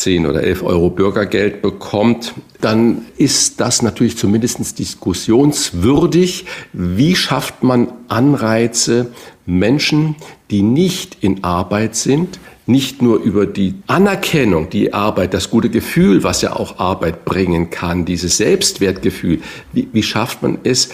10 0.00 0.26
oder 0.26 0.42
11 0.42 0.62
Euro 0.62 0.90
Bürgergeld 0.90 1.60
bekommt, 1.62 2.34
dann 2.60 3.02
ist 3.16 3.60
das 3.60 3.82
natürlich 3.82 4.16
zumindest 4.16 4.78
diskussionswürdig. 4.78 6.46
Wie 6.72 7.14
schafft 7.14 7.62
man 7.62 7.92
Anreize, 8.08 9.12
Menschen, 9.44 10.16
die 10.50 10.62
nicht 10.62 11.18
in 11.20 11.44
Arbeit 11.44 11.96
sind, 11.96 12.40
nicht 12.66 13.02
nur 13.02 13.20
über 13.20 13.46
die 13.46 13.74
Anerkennung, 13.88 14.70
die 14.70 14.94
Arbeit, 14.94 15.34
das 15.34 15.50
gute 15.50 15.70
Gefühl, 15.70 16.22
was 16.22 16.40
ja 16.40 16.54
auch 16.54 16.78
Arbeit 16.78 17.24
bringen 17.24 17.70
kann, 17.70 18.04
dieses 18.04 18.36
Selbstwertgefühl, 18.36 19.40
wie, 19.72 19.88
wie 19.92 20.02
schafft 20.02 20.42
man 20.42 20.58
es, 20.62 20.90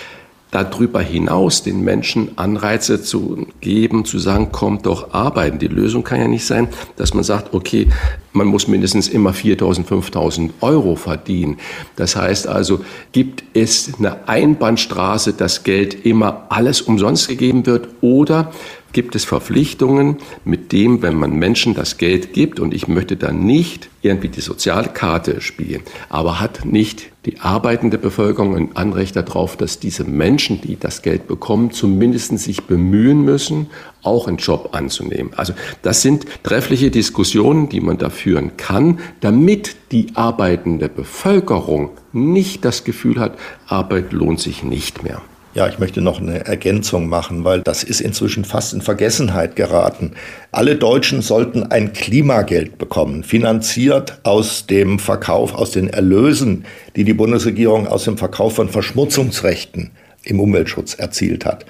darüber 0.57 1.03
hinaus 1.03 1.63
den 1.63 1.85
Menschen 1.85 2.39
Anreize 2.39 3.03
zu 3.03 3.47
geben, 3.61 4.07
zu 4.07 4.19
sagen, 4.19 4.53
kommt 4.53 4.87
doch 4.87 5.13
arbeiten. 5.13 5.59
Die 5.59 5.69
Lösung 5.69 6.03
kann 6.03 6.19
ja 6.19 6.29
nicht 6.29 6.47
sein, 6.47 6.69
dass 6.97 7.13
man 7.13 7.25
sagt, 7.25 7.53
okay, 7.53 7.89
man 8.33 8.47
muss 8.47 8.67
mindestens 8.67 9.09
immer 9.09 9.33
4.000, 9.33 9.85
5.000 9.85 10.51
Euro 10.63 10.97
verdienen. 10.97 11.59
Das 11.97 12.17
heißt 12.17 12.47
also, 12.47 12.81
gibt 13.13 13.45
es 13.53 13.93
eine 13.99 14.29
Einbahnstraße, 14.29 15.35
dass 15.35 15.63
Geld 15.63 16.07
immer 16.07 16.47
alles 16.49 16.81
umsonst 16.81 17.29
gegeben 17.29 17.67
wird 17.67 17.89
oder 18.01 18.51
gibt 18.95 19.15
es 19.15 19.27
Verpflichtungen, 19.27 20.17
mit 20.47 20.73
dem, 20.73 21.03
wenn 21.03 21.17
man 21.17 21.33
Menschen 21.33 21.75
das 21.75 21.99
Geld 21.99 22.33
gibt, 22.33 22.61
und 22.61 22.73
ich 22.73 22.89
möchte 22.89 23.19
da 23.19 23.31
nicht 23.31 23.91
irgendwie 24.01 24.31
die 24.31 24.41
Sozialkarte 24.41 25.43
spielen, 25.43 25.83
aber 26.09 26.41
hat 26.41 26.65
nicht 26.65 27.09
die 27.27 27.41
arbeitende 27.41 27.99
Bevölkerung 27.99 28.57
ein 28.57 28.77
Anrecht 28.77 29.17
darauf, 29.17 29.57
dass 29.57 29.81
diese 29.81 30.05
Menschen, 30.05 30.61
die 30.61 30.79
das 30.79 31.03
Geld 31.03 31.27
bekommen, 31.27 31.73
zumindest 31.73 32.39
sich 32.39 32.65
bemühen 32.65 33.23
müssen, 33.25 33.67
auch 34.03 34.29
einen 34.29 34.37
Job 34.37 34.71
anzunehmen. 34.73 35.33
Also 35.35 35.53
das 35.83 36.03
sind 36.03 36.25
treffliche 36.45 36.91
Diskussionen, 36.91 37.69
die 37.69 37.81
man 37.81 37.99
da 37.99 38.11
führen 38.11 38.57
kann, 38.57 39.01
damit 39.21 39.77
die 39.91 40.13
arbeitende 40.15 40.89
Bevölkerung 40.89 41.91
nicht 42.13 42.65
das 42.65 42.85
Gefühl 42.85 43.19
hat, 43.19 43.37
Arbeit 43.67 44.13
lohnt 44.13 44.41
sich 44.41 44.63
nicht 44.63 45.03
mehr. 45.03 45.21
Ja, 45.57 45.67
ich 45.69 45.79
möchte 45.79 46.03
noch 46.03 46.21
eine 46.21 46.45
Ergänzung 46.45 47.09
machen, 47.09 47.43
weil 47.43 47.63
das 47.63 47.83
ist 47.83 48.03
inzwischen 48.03 48.45
fast 48.45 48.75
in 48.75 48.83
Vergessenheit 48.83 49.57
geraten. 49.57 50.13
Alle 50.53 50.77
Deutschen 50.77 51.23
sollten 51.23 51.63
ein 51.63 51.95
Klimageld 51.95 52.77
bekommen, 52.77 53.25
finanziert 53.25 54.19
aus 54.23 54.67
dem 54.67 54.99
Verkauf, 54.99 55.55
aus 55.55 55.71
den 55.71 55.89
Erlösen, 55.89 56.67
die 56.95 57.05
die 57.05 57.15
Bundesregierung 57.15 57.87
aus 57.87 58.05
dem 58.05 58.19
Verkauf 58.19 58.57
von 58.57 58.69
Verschmutzungsrechten 58.69 59.93
im 60.25 60.41
Umweltschutz 60.41 60.93
erzielt 60.93 61.47
hat. 61.47 61.65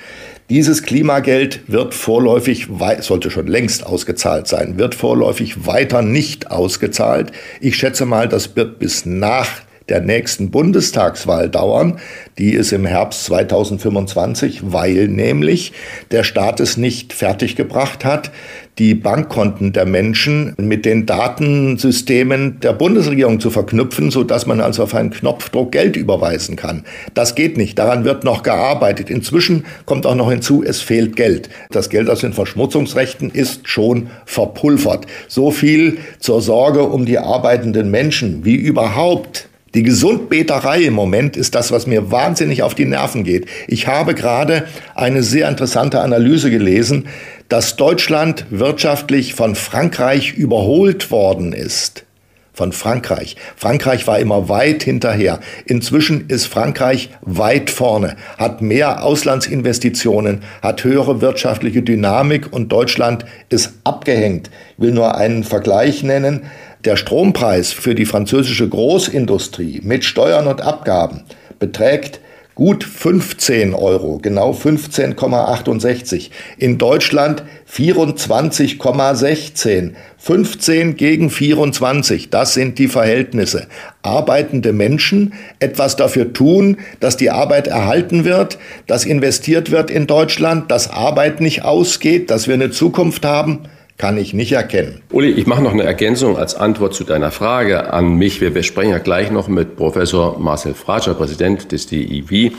Dieses 0.51 0.83
Klimageld 0.83 1.61
wird 1.69 1.95
vorläufig, 1.95 2.67
sollte 3.03 3.31
schon 3.31 3.47
längst 3.47 3.87
ausgezahlt 3.87 4.49
sein, 4.49 4.79
wird 4.79 4.97
vorläufig 4.97 5.65
weiter 5.65 6.03
nicht 6.03 6.51
ausgezahlt. 6.51 7.31
Ich 7.61 7.77
schätze 7.77 8.05
mal, 8.05 8.27
das 8.29 8.57
wird 8.57 8.81
bis 8.81 9.07
nach 9.07 9.47
der 9.89 10.01
nächsten 10.01 10.51
Bundestagswahl 10.51 11.49
dauern. 11.49 11.99
Die 12.39 12.53
ist 12.53 12.73
im 12.73 12.87
Herbst 12.87 13.25
2025, 13.27 14.73
weil 14.73 15.09
nämlich 15.09 15.73
der 16.11 16.25
Staat 16.25 16.61
es 16.61 16.77
nicht 16.77 17.13
fertiggebracht 17.13 18.05
hat, 18.05 18.31
die 18.79 18.95
Bankkonten 18.95 19.73
der 19.73 19.87
Menschen 19.87 20.55
mit 20.59 20.85
den 20.85 21.07
Datensystemen 21.07 22.61
der 22.61 22.75
Bundesregierung 22.75 23.41
zu 23.41 23.49
verknüpfen, 23.49 24.11
so 24.11 24.23
dass 24.23 24.47
man 24.47 24.61
also 24.61 24.83
auf 24.83 24.95
einen 24.95 25.11
Knopfdruck 25.11 25.73
Geld 25.73 25.97
überweisen 25.97 26.57
kann. 26.57 26.85
Das 27.15 27.35
geht 27.35 27.57
nicht. 27.57 27.79
Daran 27.79 28.05
wird 28.05 28.25
noch 28.25 28.43
gearbeitet. 28.43 29.09
Inzwischen 29.09 29.65
kommt 29.87 30.05
auch 30.05 30.15
noch 30.15 30.31
hinzu, 30.31 30.63
es 30.63 30.83
fehlt 30.83 31.17
Geld. 31.17 31.49
Das 31.71 31.89
Geld 31.89 32.11
aus 32.11 32.21
den 32.21 32.35
Verschmutzungsrechten 32.35 33.31
ist 33.31 33.67
schon 33.67 34.11
verpulvert. 34.27 35.07
So 35.27 35.51
viel 35.51 35.97
zur 36.19 36.43
Sorge 36.43 36.83
um 36.83 37.07
die 37.07 37.19
arbeitenden 37.19 37.91
Menschen, 37.91 38.45
wie 38.45 38.57
überhaupt 38.57 39.49
die 39.77 39.83
Gesundbeterei 39.83 40.85
im 40.85 40.95
Moment 40.95 41.37
ist 41.37 41.55
das, 41.55 41.71
was 41.71 41.87
mir 41.87 42.11
wahnsinnig 42.11 42.63
auf 42.63 42.75
die 42.75 42.87
Nerven 42.87 43.25
geht. 43.25 43.47
Ich 43.69 43.87
habe 43.87 44.15
gerade 44.15 44.67
eine 44.95 45.23
sehr 45.23 45.51
interessante 45.51 46.01
Analyse 46.01 46.51
gelesen, 46.51 47.09
dass 47.51 47.77
Deutschland 47.77 48.47
wirtschaftlich 48.49 49.35
von 49.35 49.55
Frankreich 49.55 50.33
überholt 50.33 51.11
worden 51.11 51.53
ist. 51.53 52.07
Von 52.55 52.73
Frankreich. 52.73 53.37
Frankreich 53.55 54.07
war 54.07 54.19
immer 54.19 54.49
weit 54.49 54.83
hinterher. 54.83 55.41
Inzwischen 55.67 56.29
ist 56.29 56.47
Frankreich 56.47 57.11
weit 57.21 57.69
vorne, 57.69 58.17
hat 58.39 58.63
mehr 58.63 59.05
Auslandsinvestitionen, 59.05 60.41
hat 60.63 60.83
höhere 60.85 61.21
wirtschaftliche 61.21 61.83
Dynamik 61.83 62.51
und 62.51 62.73
Deutschland 62.73 63.27
ist 63.51 63.75
abgehängt. 63.85 64.51
Ich 64.79 64.83
will 64.83 64.93
nur 64.93 65.17
einen 65.19 65.45
Vergleich 65.45 66.03
nennen. 66.03 66.45
Der 66.87 66.97
Strompreis 66.97 67.73
für 67.73 67.95
die 67.97 68.07
französische 68.07 68.69
Großindustrie 68.69 69.81
mit 69.83 70.05
Steuern 70.05 70.47
und 70.47 70.61
Abgaben 70.61 71.25
beträgt 71.59 72.21
gut 72.55 72.85
15 72.85 73.75
Euro, 73.75 74.21
genau 74.23 74.53
15,68. 74.53 76.31
In 76.59 76.79
Deutschland 76.79 77.43
24,16. 77.69 79.95
15 80.17 80.95
gegen 80.95 81.29
24, 81.29 82.31
das 82.31 82.55
sind 82.55 82.79
die 82.79 82.87
Verhältnisse. 82.87 83.67
Arbeitende 84.03 84.73
Menschen 84.73 85.35
etwas 85.59 85.97
dafür 85.97 86.33
tun, 86.33 86.77
dass 87.01 87.17
die 87.17 87.31
Arbeit 87.31 87.67
erhalten 87.67 88.25
wird, 88.25 88.59
dass 88.87 89.05
investiert 89.05 89.73
wird 89.73 89.91
in 89.91 90.07
Deutschland, 90.07 90.71
dass 90.71 90.89
Arbeit 90.89 91.41
nicht 91.41 91.65
ausgeht, 91.65 92.31
dass 92.31 92.47
wir 92.47 92.55
eine 92.55 92.71
Zukunft 92.71 93.25
haben 93.25 93.63
kann 93.97 94.19
ich 94.19 94.35
nicht 94.35 94.53
erkennen. 94.53 95.03
Uli, 95.11 95.31
ich 95.31 95.47
mache 95.47 95.63
noch 95.63 95.73
eine 95.73 95.85
Ergänzung 95.85 96.37
als 96.37 96.55
Antwort 96.55 96.95
zu 96.95 97.05
deiner 97.05 97.31
Frage 97.31 97.93
an 97.93 98.15
mich. 98.15 98.41
Wir, 98.41 98.55
wir 98.55 98.63
sprechen 98.63 98.91
ja 98.91 98.99
gleich 98.99 99.31
noch 99.31 99.49
mit 99.49 99.77
Professor 99.77 100.39
Marcel 100.39 100.75
Fratscher, 100.75 101.15
Präsident 101.15 101.73
des 101.73 101.87
DIW 101.87 102.53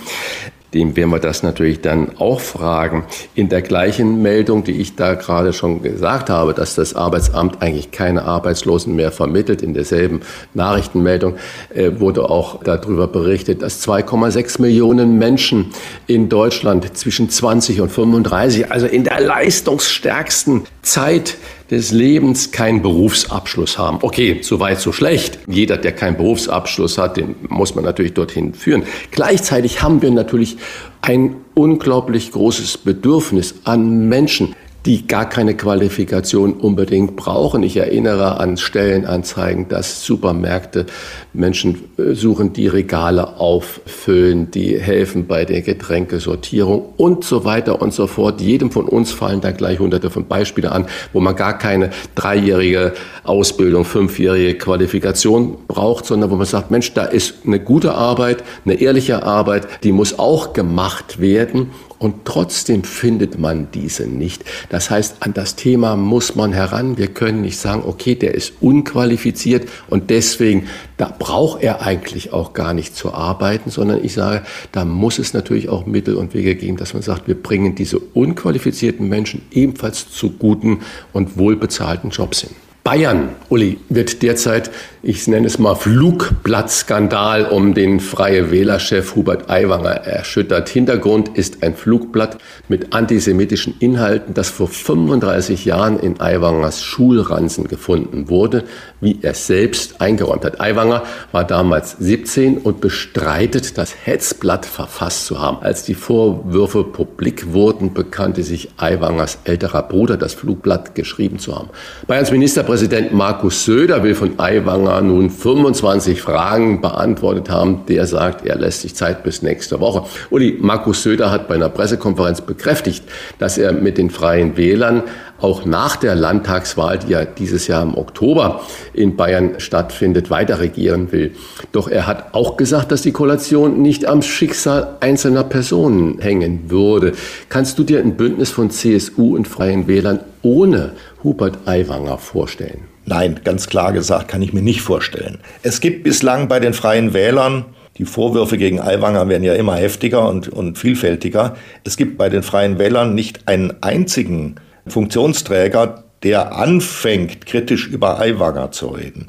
dem 0.73 0.95
werden 0.95 1.11
wir 1.11 1.19
das 1.19 1.43
natürlich 1.43 1.81
dann 1.81 2.17
auch 2.17 2.41
fragen. 2.41 3.05
In 3.35 3.49
der 3.49 3.61
gleichen 3.61 4.21
Meldung, 4.21 4.63
die 4.63 4.73
ich 4.73 4.95
da 4.95 5.13
gerade 5.13 5.53
schon 5.53 5.81
gesagt 5.81 6.29
habe, 6.29 6.53
dass 6.53 6.75
das 6.75 6.93
Arbeitsamt 6.93 7.61
eigentlich 7.61 7.91
keine 7.91 8.23
Arbeitslosen 8.23 8.95
mehr 8.95 9.11
vermittelt, 9.11 9.61
in 9.61 9.73
derselben 9.73 10.21
Nachrichtenmeldung 10.53 11.35
äh, 11.73 11.91
wurde 11.99 12.29
auch 12.29 12.63
darüber 12.63 13.07
berichtet, 13.07 13.61
dass 13.61 13.87
2,6 13.87 14.61
Millionen 14.61 15.17
Menschen 15.17 15.67
in 16.05 16.27
Deutschland 16.27 16.97
zwischen 16.97 17.29
20 17.29 17.81
und 17.81 17.89
35, 17.89 18.71
also 18.71 18.87
in 18.87 19.05
der 19.05 19.21
leistungsstärksten 19.21 20.65
Zeit 20.81 21.37
des 21.69 21.91
Lebens 21.91 22.51
keinen 22.51 22.81
Berufsabschluss 22.81 23.77
haben. 23.77 23.99
Okay, 24.01 24.39
so 24.41 24.59
weit, 24.59 24.79
so 24.79 24.91
schlecht. 24.91 25.39
Jeder, 25.47 25.77
der 25.77 25.91
keinen 25.91 26.17
Berufsabschluss 26.17 26.97
hat, 26.97 27.17
den 27.17 27.35
muss 27.49 27.75
man 27.75 27.83
natürlich 27.83 28.13
dorthin 28.13 28.53
führen. 28.53 28.83
Gleichzeitig 29.11 29.81
haben 29.81 30.01
wir 30.01 30.11
natürlich 30.11 30.57
ein 31.01 31.35
unglaublich 31.53 32.31
großes 32.31 32.79
Bedürfnis 32.79 33.55
an 33.63 34.07
Menschen, 34.07 34.55
die 34.85 35.05
gar 35.05 35.27
keine 35.27 35.55
Qualifikation 35.55 36.53
unbedingt 36.53 37.15
brauchen. 37.15 37.63
Ich 37.63 37.75
erinnere 37.75 38.39
an 38.39 38.57
Stellenanzeigen, 38.57 39.67
dass 39.67 40.05
Supermärkte 40.05 40.85
Menschen 41.33 41.89
äh, 41.97 42.13
suchen, 42.13 42.53
die 42.53 42.67
Regale 42.67 43.37
auffüllen, 43.37 44.49
die 44.51 44.79
helfen 44.79 45.27
bei 45.27 45.45
der 45.45 45.61
Getränkesortierung 45.61 46.93
und 46.95 47.23
so 47.23 47.43
weiter 47.43 47.81
und 47.81 47.93
so 47.93 48.07
fort. 48.07 48.39
Jedem 48.39 48.71
von 48.71 48.85
uns 48.85 49.11
fallen 49.11 49.41
da 49.41 49.51
gleich 49.51 49.79
hunderte 49.79 50.09
von 50.09 50.25
Beispielen 50.25 50.71
an, 50.71 50.85
wo 51.11 51.19
man 51.19 51.35
gar 51.35 51.57
keine 51.57 51.89
dreijährige 52.15 52.93
Ausbildung, 53.23 53.83
fünfjährige 53.83 54.57
Qualifikation 54.57 55.57
braucht, 55.67 56.05
sondern 56.05 56.31
wo 56.31 56.35
man 56.35 56.45
sagt, 56.45 56.71
Mensch, 56.71 56.93
da 56.93 57.03
ist 57.03 57.35
eine 57.45 57.59
gute 57.59 57.93
Arbeit, 57.93 58.43
eine 58.63 58.75
ehrliche 58.75 59.23
Arbeit, 59.23 59.67
die 59.83 59.91
muss 59.91 60.17
auch 60.17 60.53
gemacht 60.53 61.19
werden 61.19 61.71
und 61.99 62.25
trotzdem 62.25 62.83
findet 62.83 63.39
man 63.39 63.69
diese 63.73 64.05
nicht. 64.07 64.43
Das 64.77 64.91
heißt, 64.91 65.15
an 65.21 65.33
das 65.33 65.55
Thema 65.55 65.95
muss 65.95 66.35
man 66.35 66.53
heran. 66.53 66.99
Wir 66.99 67.07
können 67.07 67.41
nicht 67.41 67.57
sagen, 67.57 67.81
okay, 67.83 68.13
der 68.13 68.35
ist 68.35 68.53
unqualifiziert 68.61 69.67
und 69.89 70.11
deswegen, 70.11 70.67
da 70.97 71.11
braucht 71.17 71.63
er 71.63 71.81
eigentlich 71.81 72.31
auch 72.31 72.53
gar 72.53 72.75
nicht 72.75 72.95
zu 72.95 73.11
arbeiten, 73.11 73.71
sondern 73.71 74.05
ich 74.05 74.13
sage, 74.13 74.43
da 74.71 74.85
muss 74.85 75.17
es 75.17 75.33
natürlich 75.33 75.67
auch 75.67 75.87
Mittel 75.87 76.13
und 76.13 76.35
Wege 76.35 76.53
geben, 76.53 76.77
dass 76.77 76.93
man 76.93 77.01
sagt, 77.01 77.27
wir 77.27 77.33
bringen 77.33 77.73
diese 77.73 77.97
unqualifizierten 77.97 79.09
Menschen 79.09 79.41
ebenfalls 79.49 80.11
zu 80.11 80.29
guten 80.29 80.81
und 81.11 81.39
wohlbezahlten 81.39 82.11
Jobs 82.11 82.41
hin. 82.41 82.51
Bayern, 82.83 83.29
Uli, 83.49 83.79
wird 83.89 84.21
derzeit, 84.21 84.69
ich 85.07 85.25
nenne 85.25 85.47
es 85.47 85.57
mal 85.57 85.75
Flugblattskandal 85.75 87.45
um 87.45 87.73
den 87.73 88.01
Freie 88.01 88.51
Wählerchef 88.51 89.15
Hubert 89.15 89.49
Aiwanger 89.49 89.91
erschüttert. 89.91 90.67
Hintergrund 90.67 91.29
ist 91.37 91.63
ein 91.63 91.75
Flugblatt 91.75 92.37
mit 92.67 92.93
antisemitischen 92.93 93.75
Inhalten, 93.79 94.33
das 94.33 94.49
vor 94.49 94.67
35 94.67 95.63
Jahren 95.63 95.97
in 95.97 96.19
Aiwangers 96.19 96.83
Schulranzen 96.83 97.69
gefunden 97.69 98.27
wurde, 98.27 98.65
wie 98.99 99.19
er 99.21 99.33
selbst 99.33 100.01
eingeräumt 100.01 100.43
hat. 100.43 100.59
Aiwanger 100.59 101.03
war 101.31 101.45
damals 101.45 101.95
17 101.97 102.57
und 102.57 102.81
bestreitet, 102.81 103.77
das 103.77 103.95
Hetzblatt 104.03 104.65
verfasst 104.65 105.25
zu 105.25 105.39
haben. 105.39 105.59
Als 105.61 105.83
die 105.83 105.95
Vorwürfe 105.95 106.83
publik 106.83 107.53
wurden, 107.53 107.93
bekannte 107.93 108.43
sich 108.43 108.71
Aiwangers 108.75 109.39
älterer 109.45 109.83
Bruder, 109.83 110.17
das 110.17 110.33
Flugblatt 110.33 110.95
geschrieben 110.95 111.39
zu 111.39 111.55
haben. 111.55 111.69
Bayerns 112.07 112.29
Ministerpräsident 112.31 113.13
Markus 113.13 113.63
Söder 113.63 114.03
will 114.03 114.13
von 114.13 114.37
Aiwanger 114.37 114.96
nun 115.01 115.29
25 115.29 116.21
Fragen 116.21 116.81
beantwortet 116.81 117.49
haben. 117.49 117.85
Der 117.87 118.05
sagt, 118.05 118.45
er 118.45 118.57
lässt 118.57 118.81
sich 118.81 118.95
Zeit 118.95 119.23
bis 119.23 119.41
nächste 119.41 119.79
Woche. 119.79 120.03
Uli, 120.29 120.57
Markus 120.59 121.03
Söder 121.03 121.31
hat 121.31 121.47
bei 121.47 121.55
einer 121.55 121.69
Pressekonferenz 121.69 122.41
bekräftigt, 122.41 123.03
dass 123.39 123.57
er 123.57 123.71
mit 123.71 123.97
den 123.97 124.09
Freien 124.09 124.57
Wählern 124.57 125.03
auch 125.39 125.65
nach 125.65 125.95
der 125.95 126.15
Landtagswahl, 126.15 126.99
die 126.99 127.11
ja 127.11 127.25
dieses 127.25 127.67
Jahr 127.67 127.83
im 127.83 127.97
Oktober 127.97 128.61
in 128.93 129.15
Bayern 129.15 129.59
stattfindet, 129.59 130.29
weiter 130.29 130.59
regieren 130.59 131.11
will. 131.11 131.35
Doch 131.71 131.87
er 131.87 132.07
hat 132.07 132.33
auch 132.33 132.57
gesagt, 132.57 132.91
dass 132.91 133.01
die 133.01 133.11
Koalition 133.11 133.81
nicht 133.81 134.05
am 134.05 134.21
Schicksal 134.21 134.97
einzelner 134.99 135.43
Personen 135.43 136.19
hängen 136.19 136.69
würde. 136.69 137.13
Kannst 137.49 137.77
du 137.79 137.83
dir 137.83 137.99
ein 137.99 138.15
Bündnis 138.15 138.49
von 138.49 138.69
CSU 138.69 139.35
und 139.35 139.47
Freien 139.47 139.87
Wählern 139.87 140.19
ohne 140.41 140.93
Hubert 141.23 141.59
Aiwanger 141.65 142.17
vorstellen? 142.17 142.81
Nein, 143.05 143.39
ganz 143.43 143.67
klar 143.67 143.93
gesagt, 143.93 144.27
kann 144.27 144.41
ich 144.41 144.53
mir 144.53 144.61
nicht 144.61 144.81
vorstellen. 144.81 145.39
Es 145.63 145.79
gibt 145.79 146.03
bislang 146.03 146.47
bei 146.47 146.59
den 146.59 146.73
Freien 146.73 147.13
Wählern 147.13 147.65
die 147.97 148.05
Vorwürfe 148.05 148.57
gegen 148.57 148.79
Aiwanger 148.79 149.27
werden 149.27 149.43
ja 149.43 149.55
immer 149.55 149.75
heftiger 149.75 150.29
und, 150.29 150.49
und 150.49 150.77
vielfältiger. 150.77 151.55
Es 151.83 151.97
gibt 151.97 152.17
bei 152.17 152.29
den 152.29 152.43
Freien 152.43 152.77
Wählern 152.77 153.15
nicht 153.15 153.47
einen 153.47 153.81
einzigen 153.81 154.55
Funktionsträger, 154.89 156.03
der 156.23 156.55
anfängt, 156.55 157.45
kritisch 157.45 157.87
über 157.87 158.19
Aiwanger 158.19 158.71
zu 158.71 158.87
reden. 158.87 159.27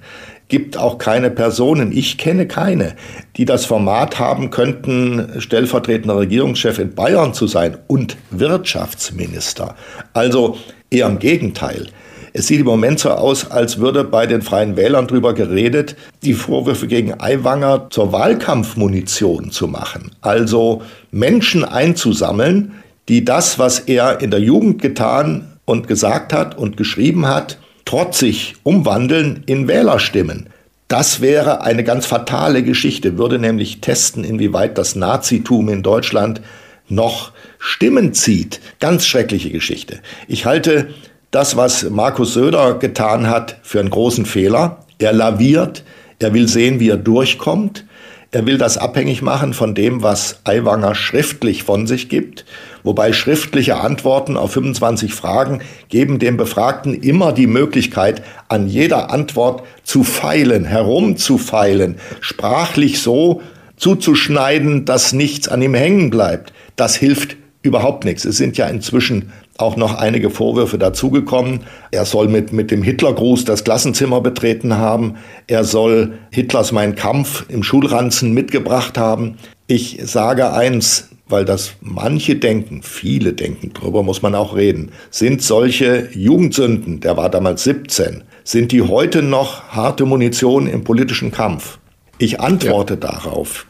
gibt 0.48 0.78
auch 0.78 0.96
keine 0.96 1.30
Personen, 1.30 1.92
ich 1.92 2.16
kenne 2.16 2.46
keine, 2.46 2.96
die 3.36 3.44
das 3.44 3.66
Format 3.66 4.18
haben 4.18 4.48
könnten, 4.48 5.40
stellvertretender 5.40 6.16
Regierungschef 6.18 6.78
in 6.78 6.94
Bayern 6.94 7.34
zu 7.34 7.46
sein 7.46 7.76
und 7.86 8.16
Wirtschaftsminister. 8.30 9.74
Also 10.14 10.56
eher 10.90 11.06
im 11.06 11.18
Gegenteil. 11.18 11.88
Es 12.32 12.46
sieht 12.46 12.60
im 12.60 12.66
Moment 12.66 13.00
so 13.00 13.10
aus, 13.10 13.50
als 13.50 13.78
würde 13.78 14.04
bei 14.04 14.26
den 14.26 14.42
Freien 14.42 14.76
Wählern 14.76 15.06
darüber 15.06 15.34
geredet, 15.34 15.96
die 16.22 16.34
Vorwürfe 16.34 16.86
gegen 16.86 17.20
Aiwanger 17.20 17.88
zur 17.90 18.12
Wahlkampfmunition 18.12 19.50
zu 19.50 19.66
machen. 19.66 20.12
Also 20.20 20.82
Menschen 21.10 21.64
einzusammeln, 21.64 22.72
die 23.08 23.24
das, 23.24 23.58
was 23.58 23.80
er 23.80 24.20
in 24.20 24.30
der 24.30 24.40
Jugend 24.40 24.80
getan 24.82 25.58
und 25.64 25.88
gesagt 25.88 26.32
hat 26.32 26.56
und 26.56 26.76
geschrieben 26.76 27.26
hat, 27.26 27.58
trotzig 27.84 28.56
umwandeln 28.62 29.42
in 29.46 29.66
Wählerstimmen. 29.66 30.50
Das 30.88 31.20
wäre 31.20 31.62
eine 31.62 31.84
ganz 31.84 32.06
fatale 32.06 32.62
Geschichte, 32.62 33.18
würde 33.18 33.38
nämlich 33.38 33.80
testen, 33.80 34.24
inwieweit 34.24 34.78
das 34.78 34.94
Nazitum 34.94 35.68
in 35.68 35.82
Deutschland 35.82 36.40
noch 36.88 37.32
Stimmen 37.58 38.14
zieht. 38.14 38.60
Ganz 38.80 39.06
schreckliche 39.06 39.50
Geschichte. 39.50 40.00
Ich 40.26 40.46
halte 40.46 40.88
das, 41.30 41.56
was 41.56 41.88
Markus 41.90 42.32
Söder 42.32 42.74
getan 42.74 43.28
hat, 43.28 43.58
für 43.62 43.80
einen 43.80 43.90
großen 43.90 44.24
Fehler. 44.24 44.86
Er 44.98 45.12
laviert, 45.12 45.84
er 46.18 46.32
will 46.32 46.48
sehen, 46.48 46.80
wie 46.80 46.88
er 46.88 46.96
durchkommt. 46.96 47.84
Er 48.30 48.44
will 48.44 48.58
das 48.58 48.76
abhängig 48.76 49.23
machen 49.23 49.54
von 49.54 49.75
dem, 49.75 50.02
was 50.02 50.40
Aiwanger 50.44 50.94
schriftlich 50.94 51.62
von 51.62 51.87
sich 51.87 52.11
gibt. 52.11 52.44
Wobei 52.82 53.14
schriftliche 53.14 53.80
Antworten 53.80 54.37
auf 54.37 54.52
25 54.52 55.14
Fragen 55.14 55.62
geben 55.88 56.18
dem 56.18 56.37
Befragten 56.37 56.92
immer 56.92 57.32
die 57.32 57.47
Möglichkeit, 57.47 58.23
an 58.49 58.68
jeder 58.68 59.11
Antwort 59.11 59.62
zu 59.82 60.04
feilen, 60.04 60.66
herumzufeilen, 60.66 61.97
sprachlich 62.20 63.00
so 63.00 63.40
zuzuschneiden, 63.78 64.85
dass 64.85 65.14
nichts 65.14 65.49
an 65.49 65.62
ihm 65.62 65.75
hängen 65.75 66.11
bleibt. 66.11 66.52
Das 66.76 66.97
hilft 66.97 67.38
überhaupt 67.62 68.04
nichts. 68.04 68.24
Es 68.24 68.36
sind 68.36 68.56
ja 68.56 68.66
inzwischen 68.68 69.32
auch 69.56 69.76
noch 69.76 69.94
einige 69.94 70.30
Vorwürfe 70.30 70.78
dazugekommen. 70.78 71.60
Er 71.90 72.04
soll 72.04 72.28
mit, 72.28 72.52
mit 72.52 72.70
dem 72.70 72.82
Hitlergruß 72.82 73.44
das 73.44 73.64
Klassenzimmer 73.64 74.20
betreten 74.20 74.76
haben. 74.76 75.16
Er 75.46 75.64
soll 75.64 76.18
Hitlers 76.30 76.72
Mein 76.72 76.94
Kampf 76.94 77.44
im 77.48 77.62
Schulranzen 77.62 78.32
mitgebracht 78.32 78.96
haben. 78.96 79.36
Ich 79.66 79.98
sage 80.04 80.52
eins, 80.52 81.08
weil 81.28 81.44
das 81.44 81.72
manche 81.80 82.36
denken, 82.36 82.82
viele 82.82 83.32
denken, 83.32 83.72
darüber 83.74 84.02
muss 84.02 84.22
man 84.22 84.34
auch 84.34 84.56
reden, 84.56 84.92
sind 85.10 85.42
solche 85.42 86.08
Jugendsünden, 86.14 87.00
der 87.00 87.16
war 87.16 87.28
damals 87.28 87.64
17, 87.64 88.22
sind 88.44 88.72
die 88.72 88.82
heute 88.82 89.22
noch 89.22 89.68
harte 89.68 90.06
Munition 90.06 90.66
im 90.66 90.84
politischen 90.84 91.30
Kampf? 91.30 91.78
Ich 92.18 92.40
antworte 92.40 92.94
ja. 92.94 93.00
darauf, 93.00 93.66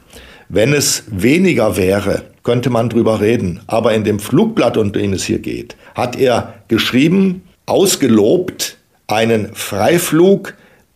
wenn 0.48 0.72
es 0.72 1.04
weniger 1.08 1.76
wäre, 1.76 2.22
könnte 2.48 2.70
man 2.70 2.88
drüber 2.88 3.20
reden. 3.20 3.60
Aber 3.66 3.92
in 3.92 4.04
dem 4.04 4.18
Flugblatt, 4.18 4.78
um 4.78 4.90
den 4.90 5.12
es 5.12 5.24
hier 5.24 5.38
geht, 5.38 5.76
hat 5.94 6.16
er 6.16 6.54
geschrieben, 6.68 7.42
ausgelobt, 7.66 8.78
einen 9.06 9.54
Freiflug 9.54 10.54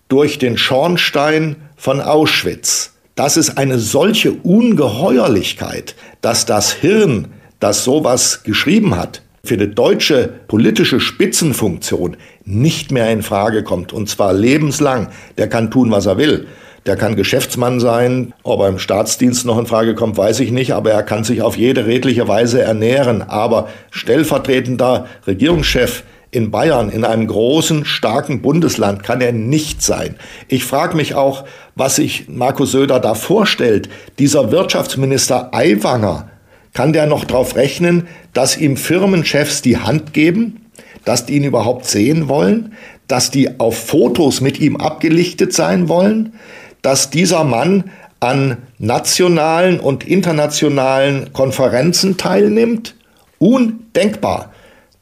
durch 0.08 0.38
den 0.38 0.56
Schornstein 0.56 1.56
von 1.76 2.00
Auschwitz. 2.00 2.94
Das 3.16 3.36
ist 3.36 3.58
eine 3.58 3.78
solche 3.78 4.32
Ungeheuerlichkeit, 4.32 5.94
dass 6.22 6.46
das 6.46 6.72
Hirn, 6.72 7.28
das 7.60 7.84
sowas 7.84 8.44
geschrieben 8.44 8.96
hat, 8.96 9.20
für 9.44 9.58
die 9.58 9.74
deutsche 9.74 10.30
politische 10.48 11.00
Spitzenfunktion 11.00 12.16
nicht 12.46 12.92
mehr 12.92 13.12
in 13.12 13.22
Frage 13.22 13.62
kommt. 13.62 13.92
Und 13.92 14.08
zwar 14.08 14.32
lebenslang. 14.32 15.08
Der 15.36 15.50
kann 15.50 15.70
tun, 15.70 15.90
was 15.90 16.06
er 16.06 16.16
will. 16.16 16.46
Der 16.86 16.96
kann 16.96 17.16
Geschäftsmann 17.16 17.80
sein. 17.80 18.32
Ob 18.42 18.60
er 18.60 18.68
im 18.68 18.78
Staatsdienst 18.78 19.46
noch 19.46 19.58
in 19.58 19.66
Frage 19.66 19.94
kommt, 19.94 20.16
weiß 20.16 20.40
ich 20.40 20.50
nicht. 20.50 20.72
Aber 20.72 20.90
er 20.90 21.02
kann 21.02 21.24
sich 21.24 21.42
auf 21.42 21.56
jede 21.56 21.86
redliche 21.86 22.26
Weise 22.28 22.60
ernähren. 22.60 23.22
Aber 23.22 23.68
stellvertretender 23.90 25.06
Regierungschef 25.26 26.02
in 26.32 26.50
Bayern, 26.50 26.88
in 26.88 27.04
einem 27.04 27.26
großen, 27.26 27.84
starken 27.84 28.40
Bundesland, 28.40 29.02
kann 29.02 29.20
er 29.20 29.32
nicht 29.32 29.82
sein. 29.82 30.16
Ich 30.48 30.64
frage 30.64 30.96
mich 30.96 31.14
auch, 31.14 31.44
was 31.74 31.96
sich 31.96 32.26
Markus 32.28 32.72
Söder 32.72 33.00
da 33.00 33.14
vorstellt. 33.14 33.88
Dieser 34.18 34.50
Wirtschaftsminister 34.50 35.54
Aiwanger, 35.54 36.30
kann 36.74 36.92
der 36.92 37.06
noch 37.06 37.24
darauf 37.24 37.56
rechnen, 37.56 38.08
dass 38.32 38.56
ihm 38.56 38.76
Firmenchefs 38.76 39.62
die 39.62 39.76
Hand 39.76 40.12
geben, 40.12 40.66
dass 41.04 41.26
die 41.26 41.34
ihn 41.34 41.44
überhaupt 41.44 41.84
sehen 41.84 42.28
wollen, 42.28 42.72
dass 43.08 43.30
die 43.30 43.60
auf 43.60 43.76
Fotos 43.76 44.40
mit 44.40 44.60
ihm 44.60 44.76
abgelichtet 44.76 45.52
sein 45.52 45.88
wollen, 45.88 46.34
dass 46.82 47.10
dieser 47.10 47.44
Mann 47.44 47.90
an 48.20 48.58
nationalen 48.78 49.80
und 49.80 50.06
internationalen 50.06 51.32
Konferenzen 51.32 52.16
teilnimmt? 52.16 52.94
Undenkbar. 53.38 54.52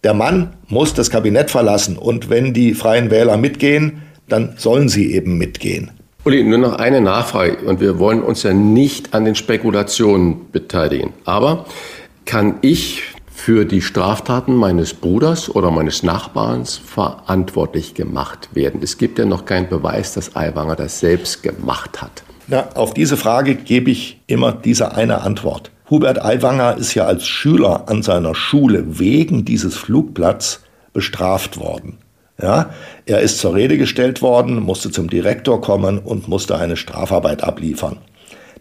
Der 0.05 0.15
Mann 0.15 0.55
muss 0.69 0.95
das 0.95 1.11
Kabinett 1.11 1.51
verlassen 1.51 1.99
und 1.99 2.31
wenn 2.31 2.55
die 2.55 2.73
freien 2.73 3.11
Wähler 3.11 3.37
mitgehen, 3.37 4.03
dann 4.29 4.55
sollen 4.57 4.89
sie 4.89 5.13
eben 5.13 5.37
mitgehen. 5.37 5.91
Uli, 6.25 6.43
nur 6.45 6.59
noch 6.59 6.77
eine 6.79 7.01
Nachfrage 7.01 7.59
und 7.67 7.81
wir 7.81 7.99
wollen 7.99 8.23
uns 8.23 8.43
ja 8.43 8.53
nicht 8.53 9.13
an 9.15 9.25
den 9.25 9.35
Spekulationen 9.35 10.51
beteiligen. 10.53 11.13
Aber 11.25 11.67
kann 12.25 12.57
ich 12.63 13.03
für 13.41 13.65
die 13.65 13.81
Straftaten 13.81 14.55
meines 14.55 14.93
Bruders 14.93 15.49
oder 15.49 15.71
meines 15.71 16.03
Nachbarns 16.03 16.77
verantwortlich 16.77 17.95
gemacht 17.95 18.51
werden. 18.53 18.81
Es 18.83 18.99
gibt 18.99 19.19
ja 19.19 19.25
noch 19.25 19.47
keinen 19.47 19.71
Beweis, 19.71 20.13
dass 20.13 20.37
Aiwanger 20.37 20.77
das 20.77 21.01
selbst 21.01 21.43
gemacht 21.43 22.03
hat. 22.03 22.23
Ja, 22.49 22.69
auf 22.75 22.93
diese 22.93 23.17
Frage 23.17 23.55
gebe 23.55 23.91
ich 23.91 24.21
immer 24.27 24.53
diese 24.53 24.95
eine 24.95 25.23
Antwort. 25.23 25.71
Hubert 25.89 26.23
Aiwanger 26.23 26.77
ist 26.77 26.95
ja 26.95 27.07
als 27.07 27.27
Schüler 27.27 27.89
an 27.89 28.03
seiner 28.03 28.35
Schule 28.35 28.99
wegen 28.99 29.47
dieses 29.47 29.75
Flugblatts 29.75 30.61
bestraft 30.93 31.59
worden. 31.59 31.97
Ja, 32.41 32.69
er 33.07 33.21
ist 33.21 33.39
zur 33.39 33.55
Rede 33.55 33.79
gestellt 33.79 34.21
worden, 34.21 34.61
musste 34.61 34.91
zum 34.91 35.09
Direktor 35.09 35.63
kommen 35.63 35.99
und 35.99 36.29
musste 36.29 36.59
eine 36.59 36.77
Strafarbeit 36.77 37.43
abliefern. 37.43 37.97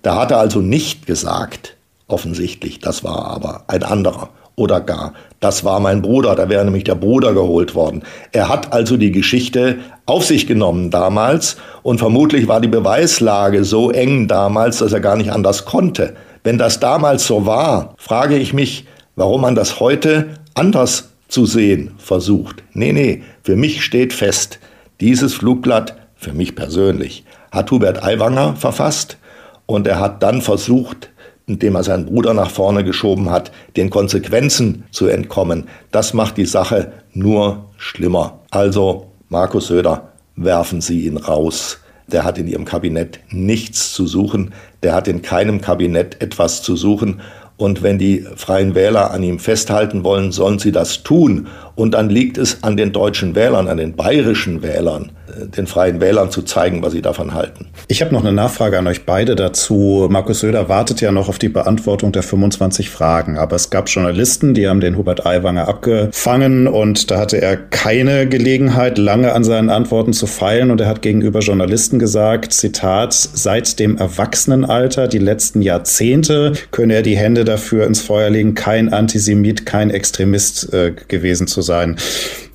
Da 0.04 0.16
hat 0.16 0.32
er 0.32 0.38
also 0.40 0.62
nicht 0.62 1.06
gesagt, 1.06 1.76
offensichtlich, 2.08 2.80
das 2.80 3.04
war 3.04 3.26
aber 3.26 3.66
ein 3.68 3.84
anderer 3.84 4.30
oder 4.60 4.82
gar, 4.82 5.14
das 5.40 5.64
war 5.64 5.80
mein 5.80 6.02
Bruder, 6.02 6.36
da 6.36 6.50
wäre 6.50 6.66
nämlich 6.66 6.84
der 6.84 6.96
Bruder 6.96 7.34
geholt 7.34 7.74
worden. 7.74 8.04
Er 8.32 8.50
hat 8.50 8.74
also 8.74 8.98
die 8.98 9.12
Geschichte 9.12 9.78
auf 10.06 10.26
sich 10.26 10.48
genommen 10.48 10.92
damals 10.92 11.58
und 11.82 11.98
vermutlich 12.00 12.48
war 12.48 12.60
die 12.62 12.68
Beweislage 12.68 13.64
so 13.64 13.90
eng 13.90 14.28
damals, 14.28 14.80
dass 14.80 14.94
er 14.94 15.00
gar 15.00 15.16
nicht 15.16 15.32
anders 15.32 15.66
konnte. 15.66 16.16
Wenn 16.44 16.58
das 16.58 16.80
damals 16.80 17.26
so 17.26 17.46
war, 17.46 17.96
frage 17.98 18.38
ich 18.38 18.54
mich, 18.54 18.86
warum 19.16 19.42
man 19.42 19.56
das 19.56 19.80
heute 19.80 20.28
anders 20.54 21.10
zu 21.28 21.46
sehen 21.46 21.92
versucht. 21.98 22.64
Nee, 22.74 22.92
nee, 22.92 23.24
für 23.44 23.56
mich 23.56 23.84
steht 23.84 24.14
fest, 24.14 24.60
dieses 25.00 25.34
Flugblatt, 25.36 25.96
für 26.16 26.34
mich 26.34 26.56
persönlich, 26.56 27.24
hat 27.52 27.72
Hubert 27.72 28.04
Aiwanger 28.04 28.56
verfasst 28.56 29.18
und 29.66 29.88
er 29.88 30.00
hat 30.00 30.22
dann 30.22 30.42
versucht, 30.42 31.12
indem 31.50 31.76
er 31.76 31.84
seinen 31.84 32.06
Bruder 32.06 32.34
nach 32.34 32.52
vorne 32.52 32.84
geschoben 32.84 33.30
hat, 33.30 33.52
den 33.76 33.90
Konsequenzen 33.90 34.84
zu 34.92 35.08
entkommen. 35.08 35.66
Das 35.92 36.14
macht 36.14 36.38
die 36.38 36.46
Sache 36.46 36.94
nur 37.12 37.66
schlimmer. 37.78 38.40
Also, 38.52 39.08
Markus 39.30 39.68
Söder, 39.68 40.10
werfen 40.36 40.80
Sie 40.80 41.06
ihn 41.06 41.18
raus. 41.18 41.80
Der 42.08 42.24
hat 42.24 42.38
in 42.38 42.48
Ihrem 42.48 42.66
Kabinett 42.66 43.20
nichts 43.30 43.94
zu 43.94 44.08
suchen. 44.08 44.54
Der 44.84 44.94
hat 44.94 45.08
in 45.08 45.22
keinem 45.22 45.60
Kabinett 45.60 46.22
etwas 46.22 46.62
zu 46.62 46.76
suchen. 46.76 47.22
Und 47.58 47.84
wenn 47.84 47.98
die 47.98 48.26
freien 48.36 48.74
Wähler 48.74 49.12
an 49.12 49.22
ihm 49.22 49.38
festhalten 49.38 50.04
wollen, 50.04 50.32
sollen 50.32 50.60
sie 50.60 50.72
das 50.72 51.04
tun. 51.04 51.48
Und 51.76 51.92
dann 51.94 52.10
liegt 52.10 52.38
es 52.38 52.64
an 52.64 52.78
den 52.78 52.94
deutschen 52.94 53.36
Wählern, 53.36 53.68
an 53.68 53.78
den 53.78 53.96
bayerischen 53.96 54.62
Wählern, 54.62 55.12
äh, 55.12 55.19
den 55.48 55.68
freien 55.68 56.02
Wählern 56.02 56.32
zu 56.32 56.42
zeigen, 56.42 56.82
was 56.84 56.94
sie 56.94 57.02
davon 57.02 57.34
halten. 57.34 57.68
Ich 57.88 58.02
habe 58.02 58.14
noch 58.14 58.22
eine 58.22 58.34
Nachfrage 58.34 58.78
an 58.78 58.88
euch 58.88 59.06
beide 59.06 59.36
dazu. 59.36 60.08
Markus 60.10 60.42
Söder 60.42 60.70
wartet 60.70 61.02
ja 61.02 61.12
noch 61.12 61.30
auf 61.30 61.40
die 61.40 61.50
Beantwortung 61.50 62.12
der 62.12 62.24
25 62.24 62.90
Fragen. 62.90 63.38
Aber 63.38 63.56
es 63.56 63.70
gab 63.70 63.90
Journalisten, 63.90 64.54
die 64.54 64.68
haben 64.68 64.80
den 64.80 64.98
Hubert 64.98 65.26
Aiwanger 65.26 65.68
abgefangen 65.68 66.68
und 66.68 67.12
da 67.12 67.20
hatte 67.20 67.42
er 67.42 67.58
keine 67.58 68.28
Gelegenheit, 68.28 68.98
lange 68.98 69.34
an 69.34 69.44
seinen 69.44 69.70
Antworten 69.70 70.14
zu 70.14 70.28
feilen. 70.28 70.72
Und 70.72 70.82
er 70.82 70.88
hat 70.88 71.02
gegenüber 71.02 71.40
Journalisten 71.40 72.00
gesagt, 72.00 72.54
Zitat, 72.54 73.14
seit 73.14 73.80
dem 73.80 73.98
Erwachsenenalter, 73.98 75.08
die 75.08 75.18
letzten 75.18 75.62
Jahrzehnte, 75.62 76.54
könne 76.72 76.96
er 76.96 77.02
die 77.02 77.18
Hände 77.18 77.46
dafür 77.46 77.88
ins 77.88 78.02
Feuer 78.02 78.30
legen, 78.30 78.56
kein 78.56 78.94
Antisemit, 78.94 79.66
kein 79.66 79.90
Extremist 79.90 80.74
äh, 80.74 80.94
gewesen 81.08 81.48
zu 81.48 81.62
sein. 81.62 81.98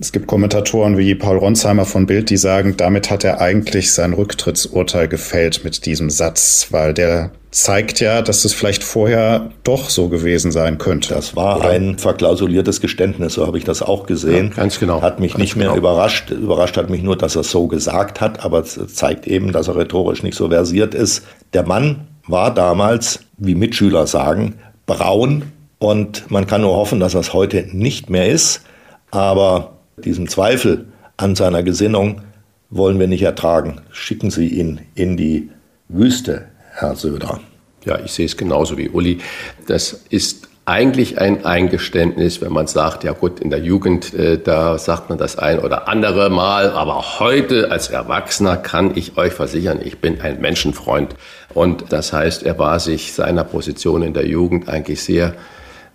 Es 0.01 0.13
gibt 0.13 0.27
Kommentatoren 0.27 0.99
wie 0.99 1.15
Paul 1.15 1.39
Ronsheimer 1.39 1.85
von 1.85 2.07
Bild, 2.07 2.31
die 2.31 2.37
sagen, 2.37 2.74
damit 2.75 3.11
hat 3.11 3.25
er 3.25 3.41
eigentlich 3.41 3.93
sein 3.93 4.13
Rücktrittsurteil 4.13 5.09
gefällt 5.09 5.65
mit 5.65 5.87
diesem 5.87 6.11
Satz, 6.11 6.69
weil 6.71 6.95
der 6.95 7.31
zeigt 7.51 8.01
ja, 8.01 8.21
dass 8.21 8.45
es 8.45 8.53
vielleicht 8.53 8.83
vorher 8.83 9.51
doch 9.63 9.89
so 9.89 10.09
gewesen 10.09 10.51
sein 10.51 10.79
könnte. 10.79 11.15
Das 11.15 11.37
war 11.37 11.59
oder? 11.59 11.71
ein 11.71 11.99
verklausuliertes 11.99 12.81
Geständnis, 12.81 13.35
so 13.35 13.47
habe 13.47 13.59
ich 13.59 13.65
das 13.65 13.81
auch 13.81 14.07
gesehen. 14.07 14.49
Ja, 14.49 14.57
ganz 14.57 14.81
genau. 14.81 15.03
Hat 15.03 15.21
mich 15.21 15.33
ganz 15.33 15.41
nicht 15.41 15.57
mehr 15.57 15.69
genau. 15.69 15.79
überrascht. 15.79 16.31
Überrascht 16.31 16.77
hat 16.77 16.91
mich 16.91 17.03
nur, 17.03 17.17
dass 17.17 17.37
er 17.37 17.43
es 17.43 17.51
so 17.51 17.69
gesagt 17.69 18.21
hat, 18.21 18.45
aber 18.45 18.61
es 18.61 18.79
zeigt 18.95 19.29
eben, 19.29 19.53
dass 19.53 19.69
er 19.69 19.77
rhetorisch 19.77 20.25
nicht 20.25 20.37
so 20.37 20.49
versiert 20.49 20.95
ist. 20.95 21.25
Der 21.53 21.65
Mann 21.65 22.09
war 22.27 22.53
damals, 22.53 23.21
wie 23.39 23.55
Mitschüler 23.55 24.09
sagen, 24.09 24.55
braun 24.87 25.53
und 25.79 26.31
man 26.31 26.47
kann 26.49 26.63
nur 26.63 26.75
hoffen, 26.75 26.99
dass 26.99 27.15
er 27.15 27.21
es 27.21 27.33
heute 27.33 27.69
nicht 27.71 28.11
mehr 28.11 28.29
ist. 28.29 28.63
Aber 29.13 29.75
diesen 29.97 30.27
Zweifel 30.27 30.87
an 31.17 31.37
seiner 31.37 31.63
Gesinnung 31.63 32.23
wollen 32.75 32.99
wir 32.99 33.07
nicht 33.07 33.23
ertragen. 33.23 33.81
Schicken 33.91 34.31
Sie 34.31 34.49
ihn 34.49 34.81
in 34.95 35.17
die 35.17 35.51
Wüste, 35.89 36.47
Herr 36.73 36.97
Söder. 36.97 37.41
Ja, 37.85 38.01
ich 38.01 38.13
sehe 38.13 38.27
es 38.27 38.37
genauso 38.37 38.77
wie 38.77 38.89
Uli. 38.89 39.19
Das 39.67 40.05
ist 40.11 40.49
eigentlich 40.67 41.21
ein 41.21 41.45
Eingeständnis, 41.45 42.41
wenn 42.41 42.53
man 42.53 42.67
sagt, 42.67 43.05
ja 43.05 43.13
gut, 43.13 43.39
in 43.39 43.51
der 43.51 43.61
Jugend, 43.61 44.15
äh, 44.15 44.39
da 44.39 44.79
sagt 44.79 45.11
man 45.11 45.19
das 45.19 45.39
ein 45.39 45.59
oder 45.59 45.89
andere 45.89 46.31
Mal, 46.31 46.71
aber 46.71 47.21
heute 47.21 47.71
als 47.71 47.89
Erwachsener 47.89 48.57
kann 48.57 48.97
ich 48.97 49.17
euch 49.19 49.35
versichern, 49.35 49.81
ich 49.85 49.99
bin 49.99 50.21
ein 50.23 50.41
Menschenfreund. 50.41 51.15
Und 51.53 51.93
das 51.93 52.13
heißt, 52.13 52.43
er 52.45 52.59
war 52.59 52.81
sich 52.81 53.13
seiner 53.13 53.45
Position 53.45 54.03
in 54.03 54.15
der 54.15 54.27
Jugend 54.27 54.69
eigentlich 54.69 55.03
sehr 55.03 55.35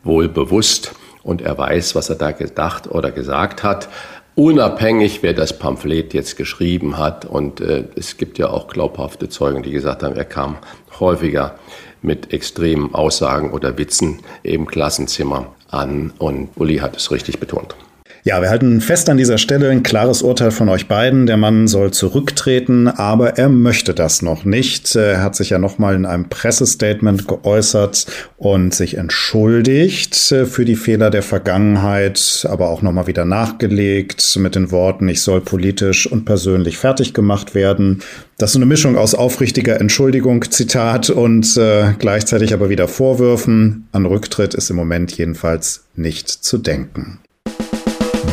wohl 0.04 0.30
bewusst 0.30 0.94
und 1.24 1.42
er 1.42 1.58
weiß, 1.58 1.96
was 1.96 2.10
er 2.10 2.16
da 2.16 2.32
gedacht 2.32 2.90
oder 2.90 3.12
gesagt 3.12 3.64
hat 3.64 3.90
unabhängig, 4.36 5.24
wer 5.24 5.34
das 5.34 5.58
Pamphlet 5.60 6.14
jetzt 6.14 6.38
geschrieben 6.38 6.98
hat. 6.98 7.26
Und 7.26 7.62
äh, 7.62 7.86
es 7.96 8.18
gibt 8.18 8.38
ja 8.38 8.50
auch 8.50 8.68
glaubhafte 8.68 9.30
Zeugen, 9.30 9.64
die 9.64 9.72
gesagt 9.72 10.04
haben, 10.04 10.16
er 10.16 10.26
kam 10.26 10.58
häufiger 11.00 11.56
mit 12.02 12.34
extremen 12.34 12.94
Aussagen 12.94 13.52
oder 13.52 13.78
Witzen 13.78 14.20
im 14.44 14.66
Klassenzimmer 14.66 15.48
an. 15.70 16.14
Und 16.18 16.50
Uli 16.56 16.78
hat 16.78 16.96
es 16.96 17.12
richtig 17.12 17.40
betont. 17.40 17.76
Ja, 18.24 18.42
wir 18.42 18.50
halten 18.50 18.82
fest 18.82 19.10
an 19.10 19.16
dieser 19.16 19.38
Stelle 19.38 19.70
ein 19.70 19.82
klares 19.82 20.22
Urteil 20.22 20.52
von 20.52 20.68
euch 20.68 20.88
beiden. 20.88 21.26
Der 21.26 21.38
Mann 21.38 21.70
soll 21.70 21.92
zurücktreten, 21.92 22.90
aber 22.90 23.38
er 23.38 23.48
möchte 23.48 23.94
das 23.94 24.22
noch 24.22 24.44
nicht. 24.44 24.94
Er 24.96 25.24
hat 25.24 25.38
sich 25.38 25.52
ja 25.52 25.58
nochmal 25.58 25.96
in 25.96 26.06
einem 26.06 26.28
Pressestatement 26.28 27.30
geäußert 27.30 28.08
und 28.36 28.74
sich 28.76 28.96
entschuldigt 28.96 30.16
für 30.16 30.66
die 30.66 30.76
Fehler 30.76 31.12
der 31.12 31.24
Vergangenheit, 31.24 32.46
aber 32.50 32.70
auch 32.70 32.82
nochmal 32.82 33.08
wieder 33.08 33.24
nachgelegt 33.24 34.38
mit 34.38 34.56
den 34.56 34.72
Worten, 34.72 35.08
ich 35.08 35.22
soll 35.22 35.40
politisch 35.40 36.06
und 36.06 36.26
persönlich 36.26 36.78
fertig 36.78 37.14
gemacht 37.14 37.56
werden. 37.56 38.02
Das 38.38 38.52
ist 38.52 38.58
eine 38.58 38.66
Mischung 38.66 38.98
aus 38.98 39.16
aufrichtiger 39.16 39.80
Entschuldigung, 39.80 40.50
Zitat, 40.50 41.10
und 41.10 41.56
äh, 41.58 41.94
gleichzeitig 42.00 42.54
aber 42.54 42.70
wieder 42.70 42.88
Vorwürfen. 42.88 43.88
An 43.92 44.06
Rücktritt 44.06 44.54
ist 44.54 44.70
im 44.70 44.76
Moment 44.76 45.18
jedenfalls 45.18 45.86
nicht 45.96 46.30
zu 46.30 46.58
denken. 46.58 47.20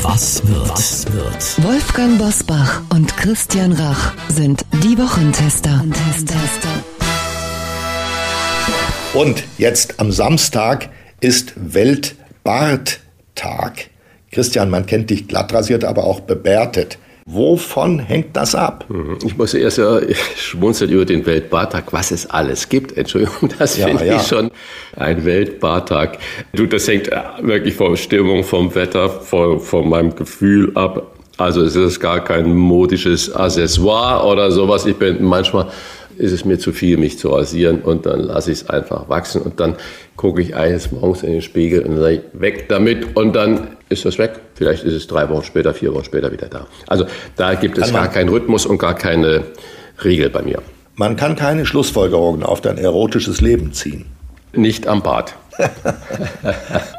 Was 0.08 0.46
wird? 0.46 0.70
Was 0.70 1.12
wird? 1.12 1.64
Wolfgang 1.64 2.16
Bosbach 2.16 2.80
und 2.90 3.16
Christian 3.16 3.72
Rach 3.72 4.14
sind 4.28 4.64
die 4.84 4.96
Wochentester. 4.96 5.84
Und 9.14 9.42
jetzt 9.58 9.98
am 9.98 10.12
Samstag 10.12 10.90
ist 11.18 11.54
Weltbarttag. 11.56 13.90
Christian, 14.30 14.70
man 14.70 14.86
kennt 14.86 15.10
dich 15.10 15.26
glatt 15.26 15.52
rasiert, 15.52 15.82
aber 15.82 16.04
auch 16.04 16.20
bebärtet. 16.20 16.98
Wovon 17.28 17.98
hängt 17.98 18.36
das 18.36 18.54
ab? 18.54 18.84
Mhm. 18.88 19.18
Ich 19.24 19.36
muss 19.36 19.52
erst 19.52 19.78
ja 19.78 19.98
schmunzeln 20.36 20.92
über 20.92 21.04
den 21.04 21.26
Weltbartag, 21.26 21.92
was 21.92 22.12
es 22.12 22.30
alles 22.30 22.68
gibt. 22.68 22.96
Entschuldigung, 22.96 23.50
das 23.58 23.76
ja, 23.76 23.88
finde 23.88 24.06
ja. 24.06 24.16
ich 24.16 24.28
schon 24.28 24.52
ein 24.94 25.24
Weltbartag. 25.24 26.18
Du, 26.52 26.66
das 26.66 26.86
hängt 26.86 27.08
äh, 27.08 27.20
wirklich 27.40 27.74
von 27.74 27.96
Stimmung, 27.96 28.44
vom 28.44 28.72
Wetter, 28.76 29.08
von, 29.08 29.58
von 29.58 29.88
meinem 29.88 30.14
Gefühl 30.14 30.70
ab. 30.76 31.16
Also 31.36 31.62
es 31.62 31.74
ist 31.74 31.98
gar 31.98 32.22
kein 32.22 32.54
modisches 32.54 33.34
Accessoire 33.34 34.24
oder 34.24 34.52
sowas. 34.52 34.86
Ich 34.86 34.96
bin 34.96 35.24
manchmal 35.24 35.66
ist 36.18 36.32
es 36.32 36.44
mir 36.44 36.58
zu 36.58 36.72
viel, 36.72 36.96
mich 36.96 37.18
zu 37.18 37.30
rasieren 37.30 37.80
und 37.82 38.06
dann 38.06 38.20
lasse 38.20 38.52
ich 38.52 38.62
es 38.62 38.70
einfach 38.70 39.08
wachsen 39.08 39.42
und 39.42 39.60
dann 39.60 39.76
gucke 40.16 40.40
ich 40.40 40.54
eines 40.54 40.92
Morgens 40.92 41.22
in 41.22 41.32
den 41.32 41.42
Spiegel 41.42 41.82
und 41.82 41.98
sage 41.98 42.22
weg 42.32 42.68
damit 42.68 43.16
und 43.16 43.34
dann 43.34 43.76
ist 43.88 44.04
das 44.04 44.18
weg. 44.18 44.40
Vielleicht 44.54 44.84
ist 44.84 44.94
es 44.94 45.06
drei 45.06 45.28
Wochen 45.28 45.44
später, 45.44 45.74
vier 45.74 45.94
Wochen 45.94 46.04
später 46.04 46.32
wieder 46.32 46.48
da. 46.48 46.66
Also 46.86 47.06
da 47.36 47.54
gibt 47.54 47.78
es 47.78 47.92
gar 47.92 48.08
keinen 48.08 48.28
Rhythmus 48.28 48.66
und 48.66 48.78
gar 48.78 48.94
keine 48.94 49.44
Regel 50.02 50.30
bei 50.30 50.42
mir. 50.42 50.62
Man 50.94 51.16
kann 51.16 51.36
keine 51.36 51.66
Schlussfolgerungen 51.66 52.42
auf 52.42 52.60
dein 52.62 52.78
erotisches 52.78 53.40
Leben 53.40 53.72
ziehen. 53.72 54.06
Nicht 54.54 54.86
am 54.86 55.02
Bad. 55.02 55.34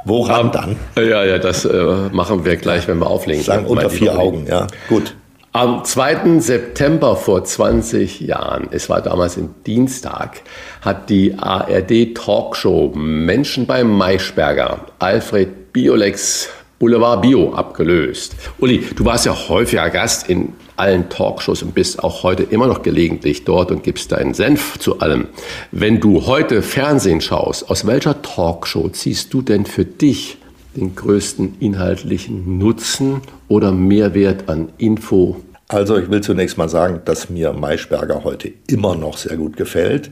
Woran 0.05 0.51
dann? 0.51 0.75
Ja, 0.95 1.23
ja, 1.23 1.39
das 1.39 1.65
äh, 1.65 2.09
machen 2.11 2.45
wir 2.45 2.55
gleich, 2.57 2.87
wenn 2.87 2.99
wir 2.99 3.07
auflegen. 3.07 3.43
Sagen 3.43 3.65
unter 3.65 3.89
vier 3.89 4.17
Augen, 4.17 4.45
ja. 4.47 4.67
Gut. 4.87 5.15
Am 5.53 5.83
2. 5.83 6.39
September 6.39 7.15
vor 7.15 7.43
20 7.43 8.19
Jahren, 8.19 8.67
es 8.71 8.89
war 8.89 9.01
damals 9.01 9.37
ein 9.37 9.55
Dienstag, 9.65 10.41
hat 10.81 11.09
die 11.09 11.33
ARD 11.35 12.13
Talkshow 12.15 12.91
Menschen 12.93 13.65
beim 13.65 13.89
Maischberger 13.89 14.85
Alfred 14.99 15.71
Biolex 15.73 16.49
Boulevard 16.79 17.21
Bio 17.23 17.53
abgelöst. 17.53 18.35
Uli, 18.59 18.85
du 18.95 19.05
warst 19.05 19.25
ja 19.25 19.35
häufiger 19.47 19.89
Gast 19.89 20.29
in 20.29 20.53
allen 20.75 21.09
Talkshows 21.09 21.63
und 21.63 21.73
bist 21.73 22.03
auch 22.03 22.21
heute 22.21 22.43
immer 22.43 22.67
noch 22.67 22.83
gelegentlich 22.83 23.45
dort 23.45 23.71
und 23.71 23.81
gibst 23.83 24.11
deinen 24.11 24.35
Senf 24.35 24.77
zu 24.77 24.99
allem. 24.99 25.27
Wenn 25.71 25.99
du 25.99 26.27
heute 26.27 26.61
Fernsehen 26.61 27.21
schaust, 27.21 27.71
aus 27.71 27.87
welcher 27.87 28.21
Talkshow 28.21 28.89
ziehst 28.89 29.33
du 29.33 29.41
denn 29.41 29.65
für 29.65 29.85
dich 29.85 30.37
den 30.77 30.95
größten 30.95 31.57
inhaltlichen 31.59 32.57
Nutzen 32.57 33.21
oder 33.49 33.71
Mehrwert 33.71 34.47
an 34.47 34.69
Info 34.77 35.41
also 35.69 35.97
ich 35.97 36.09
will 36.09 36.21
zunächst 36.21 36.57
mal 36.57 36.69
sagen, 36.69 37.01
dass 37.03 37.29
mir 37.29 37.51
Maischberger 37.51 38.23
heute 38.23 38.53
immer 38.67 38.95
noch 38.95 39.17
sehr 39.17 39.35
gut 39.35 39.57
gefällt, 39.57 40.11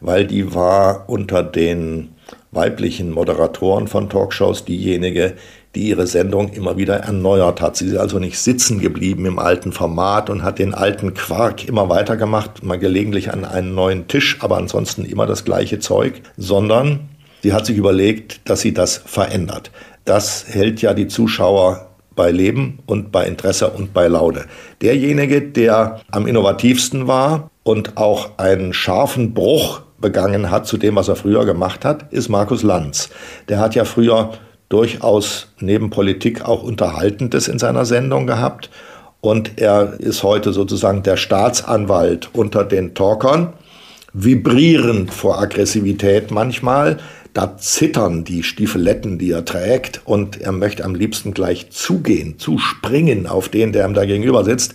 weil 0.00 0.26
die 0.26 0.54
war 0.54 1.10
unter 1.10 1.42
den 1.42 2.14
weiblichen 2.52 3.10
Moderatoren 3.10 3.86
von 3.86 4.08
Talkshows 4.08 4.64
diejenige, 4.64 5.34
die 5.74 5.88
ihre 5.88 6.06
Sendung 6.06 6.54
immer 6.54 6.78
wieder 6.78 6.96
erneuert 6.96 7.60
hat. 7.60 7.76
Sie 7.76 7.88
ist 7.88 7.96
also 7.96 8.18
nicht 8.18 8.38
sitzen 8.38 8.80
geblieben 8.80 9.26
im 9.26 9.38
alten 9.38 9.72
Format 9.72 10.30
und 10.30 10.42
hat 10.42 10.58
den 10.58 10.72
alten 10.72 11.12
Quark 11.12 11.68
immer 11.68 11.90
weitergemacht, 11.90 12.62
mal 12.62 12.78
gelegentlich 12.78 13.30
an 13.30 13.44
einen 13.44 13.74
neuen 13.74 14.08
Tisch, 14.08 14.38
aber 14.40 14.56
ansonsten 14.56 15.04
immer 15.04 15.26
das 15.26 15.44
gleiche 15.44 15.80
Zeug, 15.80 16.22
sondern 16.38 17.00
sie 17.42 17.52
hat 17.52 17.66
sich 17.66 17.76
überlegt, 17.76 18.48
dass 18.48 18.62
sie 18.62 18.72
das 18.72 18.96
verändert. 19.04 19.70
Das 20.04 20.44
hält 20.48 20.82
ja 20.82 20.94
die 20.94 21.08
Zuschauer 21.08 21.88
bei 22.14 22.30
Leben 22.30 22.78
und 22.86 23.10
bei 23.10 23.24
Interesse 23.26 23.68
und 23.70 23.92
bei 23.92 24.06
Laune. 24.06 24.44
Derjenige, 24.82 25.42
der 25.42 26.00
am 26.10 26.26
innovativsten 26.26 27.06
war 27.06 27.50
und 27.62 27.96
auch 27.96 28.38
einen 28.38 28.72
scharfen 28.72 29.34
Bruch 29.34 29.82
begangen 29.98 30.50
hat 30.50 30.66
zu 30.66 30.76
dem, 30.76 30.96
was 30.96 31.08
er 31.08 31.16
früher 31.16 31.44
gemacht 31.46 31.84
hat, 31.84 32.12
ist 32.12 32.28
Markus 32.28 32.62
Lanz. 32.62 33.08
Der 33.48 33.58
hat 33.58 33.74
ja 33.74 33.84
früher 33.84 34.32
durchaus 34.68 35.48
neben 35.60 35.90
Politik 35.90 36.44
auch 36.44 36.62
Unterhaltendes 36.62 37.48
in 37.48 37.58
seiner 37.58 37.84
Sendung 37.84 38.26
gehabt. 38.26 38.70
Und 39.20 39.58
er 39.58 39.98
ist 40.00 40.22
heute 40.22 40.52
sozusagen 40.52 41.02
der 41.02 41.16
Staatsanwalt 41.16 42.28
unter 42.34 42.64
den 42.64 42.94
Talkern, 42.94 43.54
vibrierend 44.14 45.12
vor 45.12 45.40
Aggressivität 45.40 46.30
manchmal, 46.30 46.98
da 47.34 47.58
zittern 47.58 48.22
die 48.22 48.44
Stiefeletten, 48.44 49.18
die 49.18 49.32
er 49.32 49.44
trägt, 49.44 50.02
und 50.04 50.40
er 50.40 50.52
möchte 50.52 50.84
am 50.84 50.94
liebsten 50.94 51.34
gleich 51.34 51.70
zugehen, 51.70 52.38
zuspringen 52.38 53.26
auf 53.26 53.48
den, 53.48 53.72
der 53.72 53.86
ihm 53.86 53.94
da 53.94 54.06
gegenüber 54.06 54.44
sitzt. 54.44 54.74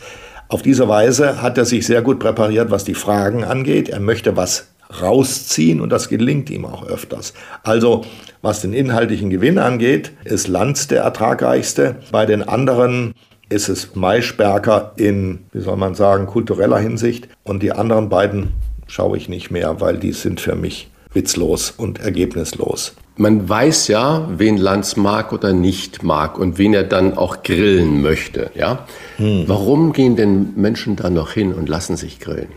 Auf 0.50 0.62
diese 0.62 0.90
Weise 0.90 1.42
hat 1.42 1.58
er 1.58 1.66
sich 1.66 1.86
sehr 1.86 2.02
gut 2.02 2.20
präpariert, 2.20 2.70
was 2.70 2.84
die 2.84 2.96
Fragen 2.96 3.46
angeht. 3.46 3.88
Er 3.88 4.02
möchte 4.02 4.36
was 4.36 4.68
rausziehen 5.02 5.80
und 5.80 5.90
das 5.90 6.10
gelingt 6.10 6.50
ihm 6.50 6.66
auch 6.66 6.86
öfters. 6.86 7.34
Also, 7.64 8.04
was 8.42 8.62
den 8.62 8.74
inhaltlichen 8.74 9.30
Gewinn 9.30 9.60
angeht, 9.60 10.12
ist 10.26 10.48
Lanz 10.48 10.88
der 10.88 11.04
ertragreichste. 11.04 11.98
Bei 12.12 12.26
den 12.26 12.42
anderen 12.42 13.14
ist 13.50 13.70
es 13.70 13.96
Maischberger 13.96 14.94
in, 14.96 15.40
wie 15.52 15.62
soll 15.62 15.78
man 15.78 15.96
sagen, 15.96 16.26
kultureller 16.26 16.80
Hinsicht. 16.80 17.30
Und 17.44 17.64
die 17.64 17.72
anderen 17.72 18.10
beiden 18.10 18.50
schaue 18.90 19.18
ich 19.18 19.30
nicht 19.30 19.52
mehr, 19.52 19.80
weil 19.80 19.98
die 19.98 20.12
sind 20.12 20.42
für 20.42 20.56
mich 20.56 20.90
witzlos 21.14 21.72
und 21.72 22.00
ergebnislos. 22.00 22.96
Man 23.16 23.48
weiß 23.48 23.88
ja, 23.90 24.28
wen 24.38 24.58
Lanz 24.58 24.96
mag 24.96 25.34
oder 25.34 25.54
nicht 25.54 26.04
mag 26.04 26.38
und 26.38 26.58
wen 26.58 26.74
er 26.74 26.84
dann 26.84 27.18
auch 27.18 27.44
grillen 27.44 28.02
möchte. 28.02 28.52
Ja? 28.56 28.88
Hm. 29.18 29.44
Warum 29.48 29.94
gehen 29.94 30.16
denn 30.16 30.54
Menschen 30.56 30.96
da 30.96 31.10
noch 31.10 31.34
hin 31.34 31.54
und 31.54 31.68
lassen 31.68 31.98
sich 31.98 32.20
grillen? 32.20 32.50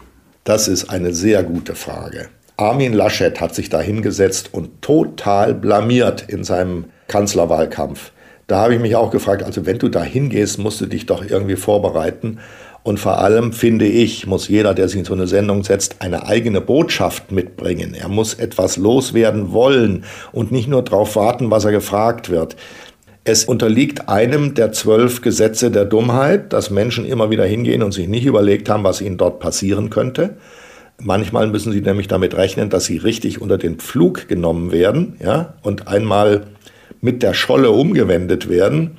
Das 0.44 0.68
ist 0.68 0.88
eine 0.88 1.12
sehr 1.12 1.42
gute 1.42 1.74
Frage. 1.74 2.28
Armin 2.56 2.92
Laschet 2.92 3.40
hat 3.40 3.54
sich 3.54 3.70
da 3.70 3.80
hingesetzt 3.80 4.50
und 4.52 4.82
total 4.82 5.54
blamiert 5.54 6.24
in 6.28 6.44
seinem 6.44 6.84
Kanzlerwahlkampf. 7.08 8.12
Da 8.46 8.58
habe 8.58 8.74
ich 8.74 8.80
mich 8.80 8.96
auch 8.96 9.10
gefragt, 9.10 9.42
also 9.42 9.66
wenn 9.66 9.78
du 9.78 9.88
da 9.88 10.02
hingehst, 10.02 10.58
musst 10.58 10.80
du 10.80 10.86
dich 10.86 11.06
doch 11.06 11.24
irgendwie 11.24 11.56
vorbereiten. 11.56 12.38
Und 12.82 12.98
vor 12.98 13.18
allem 13.18 13.52
finde 13.52 13.86
ich, 13.86 14.26
muss 14.26 14.48
jeder, 14.48 14.74
der 14.74 14.88
sich 14.88 14.98
in 14.98 15.04
so 15.04 15.14
eine 15.14 15.28
Sendung 15.28 15.62
setzt, 15.62 15.96
eine 16.00 16.26
eigene 16.26 16.60
Botschaft 16.60 17.30
mitbringen. 17.30 17.94
Er 17.94 18.08
muss 18.08 18.34
etwas 18.34 18.76
loswerden 18.76 19.52
wollen 19.52 20.04
und 20.32 20.50
nicht 20.50 20.68
nur 20.68 20.82
darauf 20.82 21.14
warten, 21.14 21.50
was 21.50 21.64
er 21.64 21.70
gefragt 21.70 22.28
wird. 22.28 22.56
Es 23.24 23.44
unterliegt 23.44 24.08
einem 24.08 24.54
der 24.54 24.72
zwölf 24.72 25.20
Gesetze 25.22 25.70
der 25.70 25.84
Dummheit, 25.84 26.52
dass 26.52 26.70
Menschen 26.70 27.04
immer 27.04 27.30
wieder 27.30 27.44
hingehen 27.44 27.84
und 27.84 27.92
sich 27.92 28.08
nicht 28.08 28.26
überlegt 28.26 28.68
haben, 28.68 28.82
was 28.82 29.00
ihnen 29.00 29.16
dort 29.16 29.38
passieren 29.38 29.90
könnte. 29.90 30.38
Manchmal 31.00 31.46
müssen 31.46 31.72
sie 31.72 31.80
nämlich 31.80 32.08
damit 32.08 32.36
rechnen, 32.36 32.68
dass 32.68 32.84
sie 32.84 32.96
richtig 32.96 33.40
unter 33.40 33.58
den 33.58 33.76
Pflug 33.76 34.26
genommen 34.26 34.72
werden, 34.72 35.16
ja, 35.22 35.54
und 35.62 35.86
einmal 35.86 36.46
mit 37.00 37.22
der 37.22 37.34
Scholle 37.34 37.70
umgewendet 37.70 38.48
werden. 38.48 38.96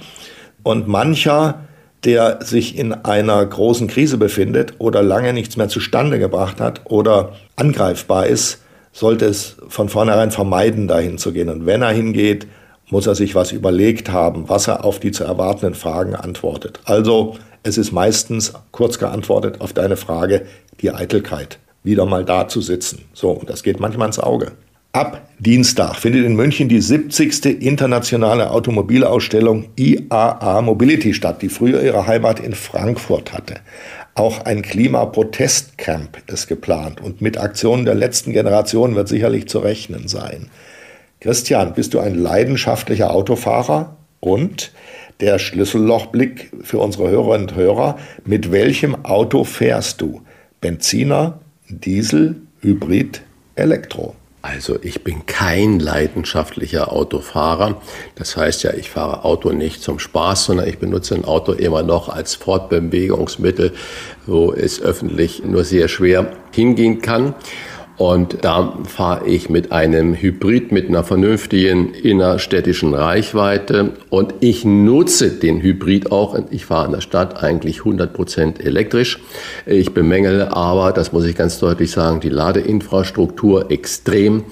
Und 0.63 0.87
mancher 0.87 1.65
der 2.05 2.39
sich 2.41 2.77
in 2.77 2.93
einer 2.93 3.45
großen 3.45 3.87
Krise 3.87 4.17
befindet 4.17 4.73
oder 4.79 5.01
lange 5.01 5.33
nichts 5.33 5.57
mehr 5.57 5.69
zustande 5.69 6.19
gebracht 6.19 6.59
hat 6.59 6.81
oder 6.85 7.33
angreifbar 7.55 8.27
ist, 8.27 8.59
sollte 8.91 9.25
es 9.25 9.57
von 9.69 9.89
vornherein 9.89 10.31
vermeiden, 10.31 10.87
dahin 10.87 11.17
zu 11.17 11.31
gehen. 11.31 11.49
Und 11.49 11.65
wenn 11.65 11.81
er 11.81 11.91
hingeht, 11.91 12.47
muss 12.89 13.07
er 13.07 13.15
sich 13.15 13.33
was 13.35 13.51
überlegt 13.51 14.11
haben, 14.11 14.49
was 14.49 14.67
er 14.67 14.85
auf 14.85 14.99
die 14.99 15.11
zu 15.11 15.23
erwartenden 15.23 15.73
Fragen 15.73 16.15
antwortet. 16.15 16.79
Also 16.85 17.37
es 17.63 17.77
ist 17.77 17.91
meistens 17.91 18.53
kurz 18.71 18.99
geantwortet 18.99 19.61
auf 19.61 19.73
deine 19.73 19.95
Frage 19.95 20.45
die 20.81 20.91
Eitelkeit, 20.91 21.59
wieder 21.83 22.05
mal 22.05 22.25
da 22.25 22.47
zu 22.47 22.61
sitzen. 22.61 23.05
So, 23.13 23.31
und 23.31 23.49
das 23.49 23.63
geht 23.63 23.79
manchmal 23.79 24.07
ins 24.07 24.19
Auge. 24.19 24.51
Ab 24.95 25.27
Dienstag 25.39 25.95
findet 25.95 26.23
in 26.23 26.35
München 26.35 26.69
die 26.69 26.79
70. 26.79 27.63
internationale 27.63 28.51
Automobilausstellung 28.51 29.69
IAA 29.75 30.61
Mobility 30.61 31.15
statt, 31.15 31.41
die 31.41 31.49
früher 31.49 31.81
ihre 31.81 32.05
Heimat 32.05 32.39
in 32.39 32.53
Frankfurt 32.53 33.33
hatte. 33.33 33.55
Auch 34.13 34.45
ein 34.45 34.61
Klimaprotestcamp 34.61 36.21
ist 36.27 36.45
geplant 36.45 37.01
und 37.01 37.21
mit 37.21 37.39
Aktionen 37.39 37.85
der 37.85 37.95
letzten 37.95 38.33
Generation 38.33 38.93
wird 38.93 39.07
sicherlich 39.07 39.47
zu 39.47 39.57
rechnen 39.57 40.07
sein. 40.07 40.51
Christian, 41.21 41.73
bist 41.73 41.95
du 41.95 41.99
ein 41.99 42.13
leidenschaftlicher 42.13 43.09
Autofahrer? 43.09 43.97
Und 44.19 44.73
der 45.21 45.39
Schlüssellochblick 45.39 46.51
für 46.61 46.77
unsere 46.77 47.09
Hörerinnen 47.09 47.49
und 47.49 47.55
Hörer, 47.55 47.97
mit 48.25 48.51
welchem 48.51 49.03
Auto 49.05 49.43
fährst 49.43 50.01
du? 50.01 50.21
Benziner, 50.61 51.39
Diesel, 51.67 52.35
Hybrid, 52.61 53.23
Elektro? 53.55 54.13
Also 54.45 54.77
ich 54.81 55.05
bin 55.05 55.25
kein 55.25 55.79
leidenschaftlicher 55.79 56.91
Autofahrer. 56.91 57.81
Das 58.15 58.35
heißt 58.35 58.63
ja, 58.63 58.73
ich 58.73 58.89
fahre 58.89 59.23
Auto 59.23 59.53
nicht 59.53 59.81
zum 59.81 59.99
Spaß, 59.99 60.43
sondern 60.43 60.67
ich 60.67 60.79
benutze 60.79 61.15
ein 61.15 61.23
Auto 61.23 61.53
immer 61.53 61.81
noch 61.81 62.09
als 62.09 62.35
Fortbewegungsmittel, 62.35 63.71
wo 64.25 64.51
es 64.51 64.81
öffentlich 64.81 65.45
nur 65.45 65.63
sehr 65.63 65.87
schwer 65.87 66.33
hingehen 66.51 67.01
kann. 67.01 67.35
Und 67.97 68.43
da 68.43 68.79
fahre 68.85 69.27
ich 69.27 69.49
mit 69.49 69.71
einem 69.71 70.15
Hybrid 70.15 70.71
mit 70.71 70.87
einer 70.87 71.03
vernünftigen 71.03 71.93
innerstädtischen 71.93 72.95
Reichweite. 72.95 73.91
Und 74.09 74.33
ich 74.39 74.65
nutze 74.65 75.29
den 75.29 75.61
Hybrid 75.61 76.11
auch. 76.11 76.35
Ich 76.49 76.65
fahre 76.65 76.87
in 76.87 76.91
der 76.93 77.01
Stadt 77.01 77.43
eigentlich 77.43 77.79
100 77.79 78.11
Prozent 78.11 78.65
elektrisch. 78.65 79.19
Ich 79.67 79.93
bemängele 79.93 80.55
aber, 80.55 80.91
das 80.91 81.11
muss 81.11 81.25
ich 81.25 81.35
ganz 81.35 81.59
deutlich 81.59 81.91
sagen, 81.91 82.19
die 82.19 82.29
Ladeinfrastruktur 82.29 83.69
extrem. 83.69 84.43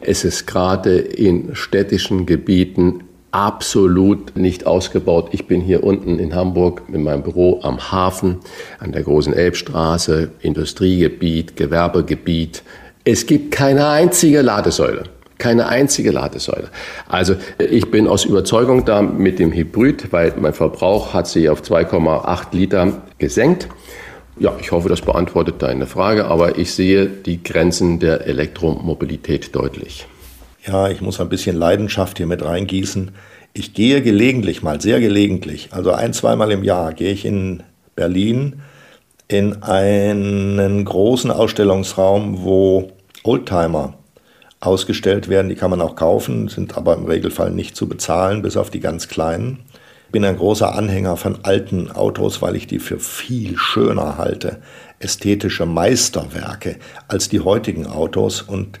Es 0.00 0.24
ist 0.24 0.46
gerade 0.46 0.98
in 0.98 1.54
städtischen 1.54 2.26
Gebieten 2.26 3.04
absolut 3.32 4.36
nicht 4.36 4.66
ausgebaut. 4.66 5.28
Ich 5.32 5.46
bin 5.46 5.60
hier 5.60 5.84
unten 5.84 6.18
in 6.18 6.34
Hamburg 6.34 6.82
in 6.92 7.02
meinem 7.02 7.22
Büro 7.22 7.60
am 7.62 7.92
Hafen, 7.92 8.38
an 8.78 8.92
der 8.92 9.02
großen 9.02 9.32
Elbstraße, 9.32 10.32
Industriegebiet, 10.40 11.56
Gewerbegebiet. 11.56 12.62
Es 13.04 13.26
gibt 13.26 13.50
keine 13.50 13.88
einzige 13.88 14.42
Ladesäule. 14.42 15.04
Keine 15.38 15.68
einzige 15.68 16.10
Ladesäule. 16.10 16.68
Also 17.08 17.34
ich 17.58 17.90
bin 17.90 18.06
aus 18.06 18.26
Überzeugung 18.26 18.84
da 18.84 19.00
mit 19.00 19.38
dem 19.38 19.52
Hybrid, 19.52 20.12
weil 20.12 20.34
mein 20.38 20.52
Verbrauch 20.52 21.14
hat 21.14 21.26
sich 21.26 21.48
auf 21.48 21.62
2,8 21.62 22.48
Liter 22.52 23.02
gesenkt. 23.18 23.68
Ja, 24.38 24.54
ich 24.60 24.70
hoffe, 24.70 24.90
das 24.90 25.00
beantwortet 25.00 25.56
deine 25.62 25.86
Frage, 25.86 26.26
aber 26.26 26.58
ich 26.58 26.74
sehe 26.74 27.06
die 27.06 27.42
Grenzen 27.42 28.00
der 28.00 28.26
Elektromobilität 28.26 29.54
deutlich. 29.54 30.06
Ja, 30.66 30.88
ich 30.88 31.00
muss 31.00 31.20
ein 31.20 31.30
bisschen 31.30 31.56
Leidenschaft 31.56 32.18
hier 32.18 32.26
mit 32.26 32.44
reingießen. 32.44 33.12
Ich 33.54 33.72
gehe 33.72 34.02
gelegentlich 34.02 34.62
mal, 34.62 34.80
sehr 34.80 35.00
gelegentlich, 35.00 35.70
also 35.72 35.92
ein, 35.92 36.12
zweimal 36.12 36.50
im 36.52 36.62
Jahr 36.62 36.92
gehe 36.92 37.12
ich 37.12 37.24
in 37.24 37.62
Berlin 37.96 38.60
in 39.30 39.62
einen 39.62 40.84
großen 40.84 41.30
Ausstellungsraum, 41.30 42.42
wo 42.42 42.90
Oldtimer 43.22 43.94
ausgestellt 44.58 45.28
werden. 45.28 45.48
Die 45.48 45.54
kann 45.54 45.70
man 45.70 45.80
auch 45.80 45.94
kaufen, 45.94 46.48
sind 46.48 46.76
aber 46.76 46.94
im 46.94 47.04
Regelfall 47.04 47.52
nicht 47.52 47.76
zu 47.76 47.88
bezahlen, 47.88 48.42
bis 48.42 48.56
auf 48.56 48.70
die 48.70 48.80
ganz 48.80 49.06
kleinen. 49.06 49.60
Ich 50.06 50.12
bin 50.12 50.24
ein 50.24 50.36
großer 50.36 50.74
Anhänger 50.74 51.16
von 51.16 51.44
alten 51.44 51.92
Autos, 51.92 52.42
weil 52.42 52.56
ich 52.56 52.66
die 52.66 52.80
für 52.80 52.98
viel 52.98 53.56
schöner 53.56 54.18
halte. 54.18 54.58
Ästhetische 54.98 55.64
Meisterwerke 55.64 56.78
als 57.06 57.28
die 57.28 57.38
heutigen 57.38 57.86
Autos. 57.86 58.42
Und 58.42 58.80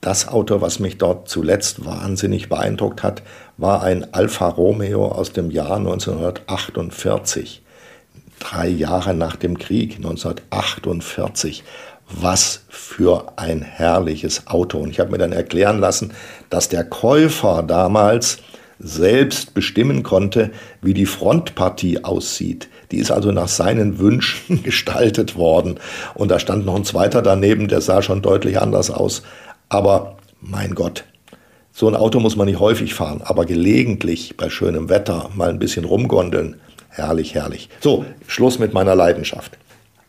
das 0.00 0.28
Auto, 0.28 0.60
was 0.60 0.78
mich 0.78 0.98
dort 0.98 1.28
zuletzt 1.28 1.84
wahnsinnig 1.84 2.48
beeindruckt 2.48 3.02
hat, 3.02 3.24
war 3.56 3.82
ein 3.82 4.14
Alfa 4.14 4.46
Romeo 4.46 5.08
aus 5.08 5.32
dem 5.32 5.50
Jahr 5.50 5.78
1948 5.78 7.62
drei 8.38 8.68
Jahre 8.68 9.14
nach 9.14 9.36
dem 9.36 9.58
Krieg, 9.58 9.96
1948. 9.96 11.64
Was 12.10 12.62
für 12.68 13.32
ein 13.36 13.60
herrliches 13.60 14.46
Auto. 14.46 14.78
Und 14.78 14.90
ich 14.90 15.00
habe 15.00 15.10
mir 15.10 15.18
dann 15.18 15.32
erklären 15.32 15.78
lassen, 15.78 16.12
dass 16.48 16.68
der 16.68 16.84
Käufer 16.84 17.62
damals 17.62 18.38
selbst 18.78 19.54
bestimmen 19.54 20.02
konnte, 20.02 20.50
wie 20.80 20.94
die 20.94 21.06
Frontpartie 21.06 22.04
aussieht. 22.04 22.68
Die 22.90 22.98
ist 22.98 23.10
also 23.10 23.32
nach 23.32 23.48
seinen 23.48 23.98
Wünschen 23.98 24.62
gestaltet 24.62 25.36
worden. 25.36 25.78
Und 26.14 26.30
da 26.30 26.38
stand 26.38 26.64
noch 26.64 26.76
ein 26.76 26.84
zweiter 26.84 27.22
daneben, 27.22 27.68
der 27.68 27.80
sah 27.80 28.02
schon 28.02 28.22
deutlich 28.22 28.60
anders 28.60 28.90
aus. 28.90 29.22
Aber 29.68 30.16
mein 30.40 30.74
Gott, 30.74 31.04
so 31.72 31.88
ein 31.88 31.94
Auto 31.96 32.20
muss 32.20 32.36
man 32.36 32.46
nicht 32.46 32.60
häufig 32.60 32.94
fahren, 32.94 33.20
aber 33.22 33.44
gelegentlich 33.44 34.36
bei 34.36 34.48
schönem 34.50 34.88
Wetter 34.88 35.30
mal 35.34 35.50
ein 35.50 35.58
bisschen 35.58 35.84
rumgondeln. 35.84 36.56
Herrlich, 36.98 37.36
herrlich. 37.36 37.68
So, 37.78 38.04
Schluss 38.26 38.58
mit 38.58 38.74
meiner 38.74 38.96
Leidenschaft. 38.96 39.56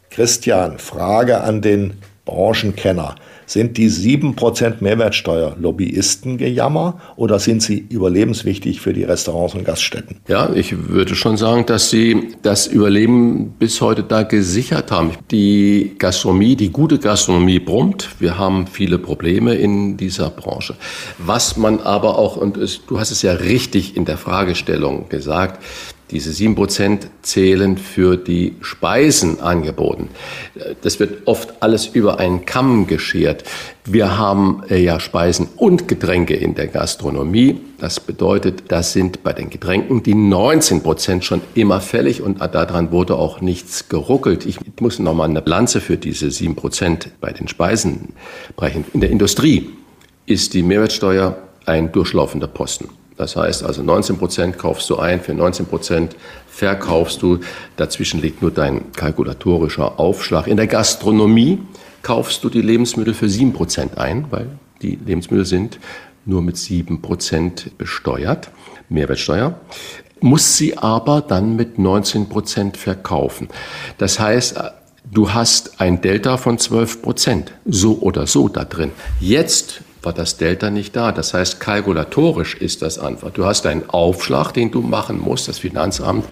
Christian, 0.09 0.79
Frage 0.79 1.43
an 1.43 1.61
den 1.61 1.99
Branchenkenner. 2.25 3.17
Sind 3.47 3.77
die 3.77 3.91
7% 3.91 4.77
Mehrwertsteuer 4.81 5.57
Lobbyistengejammer 5.61 7.01
oder 7.17 7.39
sind 7.39 7.63
sie 7.63 7.85
überlebenswichtig 7.89 8.81
für 8.81 8.93
die 8.93 9.05
Restaurants 9.05 9.55
und 9.55 9.65
Gaststätten? 9.65 10.21
Ja, 10.29 10.51
ich 10.55 10.89
würde 10.89 11.15
schon 11.15 11.37
sagen, 11.37 11.67
dass 11.67 11.91
sie 11.91 12.29
das 12.43 12.67
Überleben 12.67 13.55
bis 13.59 13.81
heute 13.81 14.03
da 14.03 14.23
gesichert 14.23 14.91
haben. 14.91 15.13
Die 15.31 15.95
Gastronomie, 15.99 16.57
die 16.57 16.71
gute 16.71 16.99
Gastronomie 16.99 17.59
brummt. 17.59 18.09
Wir 18.19 18.39
haben 18.39 18.67
viele 18.67 18.99
Probleme 18.99 19.55
in 19.55 19.97
dieser 19.97 20.31
Branche. 20.31 20.75
Was 21.19 21.57
man 21.57 21.81
aber 21.81 22.19
auch, 22.19 22.37
und 22.37 22.57
es, 22.57 22.85
du 22.87 22.99
hast 22.99 23.11
es 23.11 23.23
ja 23.23 23.33
richtig 23.33 23.97
in 23.97 24.05
der 24.05 24.17
Fragestellung 24.17 25.09
gesagt, 25.09 25.63
diese 26.15 26.33
sieben 26.33 26.55
Prozent 26.55 27.09
zählen 27.23 27.77
für 27.77 28.17
die 28.17 28.55
Speisen 28.61 29.41
angeboten. 29.41 30.09
Das 30.81 31.01
wird 31.01 31.27
oft 31.27 31.55
alles 31.61 31.87
über 31.89 32.21
einen 32.21 32.47
Kamm 32.47 32.87
geschert. 32.87 33.43
Wir 33.85 34.17
haben 34.17 34.63
äh, 34.71 34.79
ja 34.79 35.01
Speisen 35.01 35.49
und 35.57 35.89
Getränke 35.89 36.35
in 36.35 36.55
der 36.55 36.69
Gastronomie. 36.69 37.61
Das 37.79 37.99
bedeutet, 37.99 38.63
das 38.69 38.93
sind 38.93 39.25
bei 39.25 39.33
den 39.33 39.51
Getränken 39.51 40.05
die 40.05 40.15
19 40.15 40.85
Prozent 40.85 41.25
schon 41.25 41.41
immer 41.57 41.81
fällig 41.81 42.23
und 42.23 42.41
daran 42.41 42.93
wurde 42.93 43.17
auch 43.17 43.41
nichts 43.41 43.89
geruckelt. 43.89 44.47
Ich 44.47 44.59
muss 44.81 45.01
noch 45.01 45.15
mal 45.15 45.29
eine 45.29 45.43
Lanze 45.45 45.81
für 45.81 45.97
diese 45.97 46.31
sieben 46.31 46.55
Prozent 46.55 47.09
bei 47.21 47.33
den 47.33 47.49
Speisen 47.49 48.15
brechen. 48.55 48.85
In 48.95 49.01
der 49.01 49.11
Industrie 49.11 49.69
ist 50.27 50.55
die 50.55 50.63
Mehrwertsteuer 50.63 51.37
ein 51.67 51.91
durchlaufender 51.91 52.47
Posten. 52.47 52.89
Das 53.17 53.37
heißt 53.37 53.63
also 53.65 53.83
19 53.83 54.19
Prozent 54.19 54.59
kaufst 54.59 54.91
du 54.91 54.97
ein, 54.97 55.21
für 55.21 55.35
19 55.35 55.67
Prozent 55.67 56.17
verkaufst 56.49 57.23
du. 57.23 57.41
Dazwischen 57.77 58.21
liegt 58.21 58.43
nur 58.43 58.51
dein 58.51 58.93
kalkulatorischer 58.93 60.01
Aufschlag. 60.01 60.47
In 60.47 60.57
der 60.57 60.67
Gastronomie 60.67 61.61
kaufst 62.03 62.43
du 62.45 62.51
die 62.51 62.63
Lebensmittel 62.63 63.15
für 63.15 63.29
7 63.29 63.53
Prozent 63.53 63.99
ein, 63.99 64.27
weil 64.31 64.49
die 64.83 64.97
Lebensmittel 64.97 65.47
sind 65.47 65.79
nur 66.27 66.43
mit 66.43 66.57
7 66.57 67.03
Prozent 67.03 67.77
besteuert, 67.79 68.51
Mehrwertsteuer 68.89 69.61
muss 70.25 70.57
sie 70.57 70.79
aber 70.79 71.21
dann 71.21 71.55
mit 71.55 71.79
19 71.79 72.31
Prozent 72.31 72.79
verkaufen. 72.79 73.49
Das 73.99 74.19
heißt, 74.19 74.59
du 75.13 75.35
hast 75.35 75.81
ein 75.83 76.01
Delta 76.01 76.39
von 76.39 76.59
12 76.59 77.03
Prozent, 77.03 77.53
so 77.67 77.99
oder 78.01 78.27
so 78.27 78.49
da 78.49 78.65
drin. 78.65 78.91
Jetzt 79.21 79.83
war 80.05 80.13
das 80.13 80.37
Delta 80.37 80.71
nicht 80.71 80.95
da. 80.97 81.13
Das 81.13 81.35
heißt, 81.35 81.61
kalkulatorisch 81.61 82.55
ist 82.55 82.83
das 82.83 82.99
einfach. 82.99 83.31
Du 83.31 83.45
hast 83.45 83.67
einen 83.67 83.89
Aufschlag, 83.89 84.53
den 84.53 84.71
du 84.71 84.81
machen 84.81 85.21
musst. 85.21 85.49
Das 85.49 85.59
Finanzamt 85.59 86.25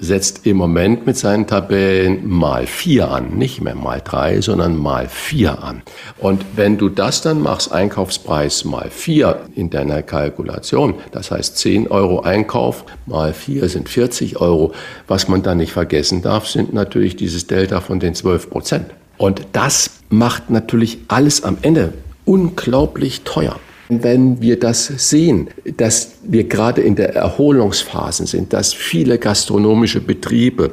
setzt 0.00 0.46
im 0.46 0.56
Moment 0.56 1.06
mit 1.06 1.16
seinen 1.16 1.46
Tabellen 1.46 2.28
mal 2.28 2.66
vier 2.66 3.10
an, 3.10 3.36
nicht 3.38 3.62
mehr 3.62 3.74
mal 3.74 4.02
drei, 4.04 4.40
sondern 4.40 4.76
mal 4.76 5.08
vier 5.08 5.62
an. 5.62 5.82
Und 6.18 6.44
wenn 6.54 6.76
du 6.76 6.88
das 6.88 7.22
dann 7.22 7.40
machst, 7.40 7.72
Einkaufspreis 7.72 8.64
mal 8.64 8.90
vier 8.90 9.40
in 9.54 9.70
deiner 9.70 10.02
Kalkulation, 10.02 10.94
das 11.12 11.30
heißt 11.30 11.56
10 11.58 11.88
Euro 11.88 12.20
Einkauf 12.20 12.84
mal 13.06 13.32
vier 13.32 13.68
sind 13.68 13.88
40 13.88 14.40
Euro. 14.40 14.72
Was 15.06 15.28
man 15.28 15.42
dann 15.42 15.58
nicht 15.58 15.72
vergessen 15.72 16.22
darf, 16.22 16.46
sind 16.46 16.74
natürlich 16.74 17.16
dieses 17.16 17.46
Delta 17.46 17.80
von 17.80 18.00
den 18.00 18.14
12 18.14 18.50
Prozent. 18.50 18.86
Und 19.18 19.46
das 19.52 19.90
macht 20.10 20.50
natürlich 20.50 20.98
alles 21.08 21.42
am 21.42 21.56
Ende 21.62 21.94
unglaublich 22.26 23.22
teuer. 23.22 23.58
Wenn 23.88 24.42
wir 24.42 24.58
das 24.58 24.86
sehen, 24.86 25.48
dass 25.76 26.16
wir 26.24 26.44
gerade 26.44 26.82
in 26.82 26.96
der 26.96 27.14
Erholungsphase 27.14 28.26
sind, 28.26 28.52
dass 28.52 28.74
viele 28.74 29.18
gastronomische 29.18 30.00
Betriebe 30.00 30.72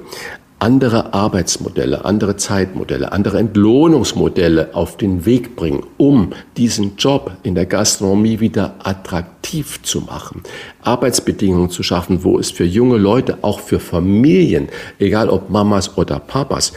andere 0.63 1.13
Arbeitsmodelle, 1.13 2.05
andere 2.05 2.37
Zeitmodelle, 2.37 3.11
andere 3.11 3.37
Entlohnungsmodelle 3.37 4.73
auf 4.73 4.95
den 4.95 5.25
Weg 5.25 5.57
bringen, 5.57 5.83
um 5.97 6.31
diesen 6.55 6.95
Job 6.95 7.31
in 7.43 7.53
der 7.53 7.65
Gastronomie 7.65 8.39
wieder 8.39 8.75
attraktiv 8.79 9.81
zu 9.83 10.01
machen, 10.01 10.41
Arbeitsbedingungen 10.81 11.69
zu 11.69 11.83
schaffen, 11.83 12.23
wo 12.23 12.39
es 12.39 12.49
für 12.49 12.63
junge 12.63 12.97
Leute, 12.97 13.39
auch 13.41 13.59
für 13.59 13.81
Familien, 13.81 14.69
egal 14.99 15.29
ob 15.29 15.49
Mamas 15.49 15.97
oder 15.97 16.19
Papas, 16.19 16.71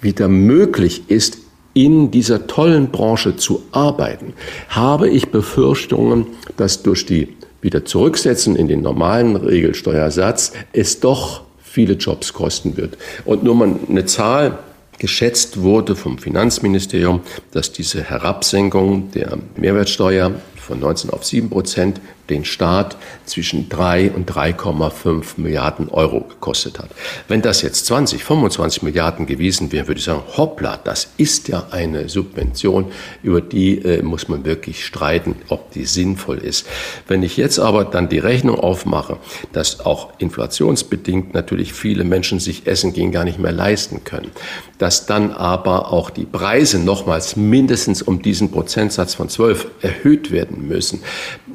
wieder 0.00 0.28
möglich 0.28 1.02
ist, 1.08 1.38
in 1.74 2.10
dieser 2.10 2.46
tollen 2.46 2.90
Branche 2.90 3.36
zu 3.36 3.62
arbeiten, 3.72 4.34
habe 4.68 5.08
ich 5.08 5.30
Befürchtungen, 5.30 6.26
dass 6.56 6.82
durch 6.82 7.06
die 7.06 7.36
wieder 7.60 7.84
zurücksetzen 7.84 8.56
in 8.56 8.68
den 8.68 8.82
normalen 8.82 9.36
Regelsteuersatz 9.36 10.52
es 10.72 11.00
doch 11.00 11.42
viele 11.62 11.94
Jobs 11.94 12.32
kosten 12.32 12.76
wird. 12.76 12.98
Und 13.24 13.44
nur 13.44 13.54
mal 13.54 13.76
eine 13.88 14.04
Zahl, 14.04 14.58
geschätzt 14.98 15.60
wurde 15.60 15.96
vom 15.96 16.16
Finanzministerium, 16.16 17.22
dass 17.50 17.72
diese 17.72 18.04
Herabsenkung 18.04 19.10
der 19.10 19.36
Mehrwertsteuer 19.56 20.30
von 20.54 20.78
19 20.78 21.10
auf 21.10 21.24
7 21.24 21.50
Prozent 21.50 22.00
den 22.30 22.44
Staat 22.44 22.96
zwischen 23.26 23.68
3 23.68 24.12
und 24.12 24.30
3,5 24.30 25.24
Milliarden 25.36 25.88
Euro 25.88 26.20
gekostet 26.20 26.78
hat. 26.78 26.90
Wenn 27.28 27.42
das 27.42 27.62
jetzt 27.62 27.86
20, 27.86 28.22
25 28.24 28.82
Milliarden 28.82 29.26
gewesen 29.26 29.72
wäre, 29.72 29.88
würde 29.88 29.98
ich 29.98 30.04
sagen, 30.04 30.22
hoppla, 30.36 30.78
das 30.82 31.10
ist 31.16 31.48
ja 31.48 31.66
eine 31.70 32.08
Subvention, 32.08 32.86
über 33.22 33.40
die 33.40 33.78
äh, 33.78 34.02
muss 34.02 34.28
man 34.28 34.44
wirklich 34.44 34.84
streiten, 34.84 35.36
ob 35.48 35.72
die 35.72 35.84
sinnvoll 35.84 36.38
ist. 36.38 36.66
Wenn 37.08 37.22
ich 37.22 37.36
jetzt 37.36 37.58
aber 37.58 37.84
dann 37.84 38.08
die 38.08 38.18
Rechnung 38.18 38.58
aufmache, 38.58 39.18
dass 39.52 39.80
auch 39.80 40.12
inflationsbedingt 40.18 41.34
natürlich 41.34 41.72
viele 41.72 42.04
Menschen 42.04 42.40
sich 42.40 42.66
Essen 42.66 42.92
gehen 42.92 43.12
gar 43.12 43.24
nicht 43.24 43.38
mehr 43.38 43.52
leisten 43.52 44.04
können, 44.04 44.30
dass 44.78 45.06
dann 45.06 45.32
aber 45.32 45.92
auch 45.92 46.10
die 46.10 46.24
Preise 46.24 46.78
nochmals 46.78 47.36
mindestens 47.36 48.02
um 48.02 48.22
diesen 48.22 48.50
Prozentsatz 48.50 49.14
von 49.14 49.28
12 49.28 49.66
erhöht 49.80 50.30
werden 50.30 50.66
müssen, 50.66 51.02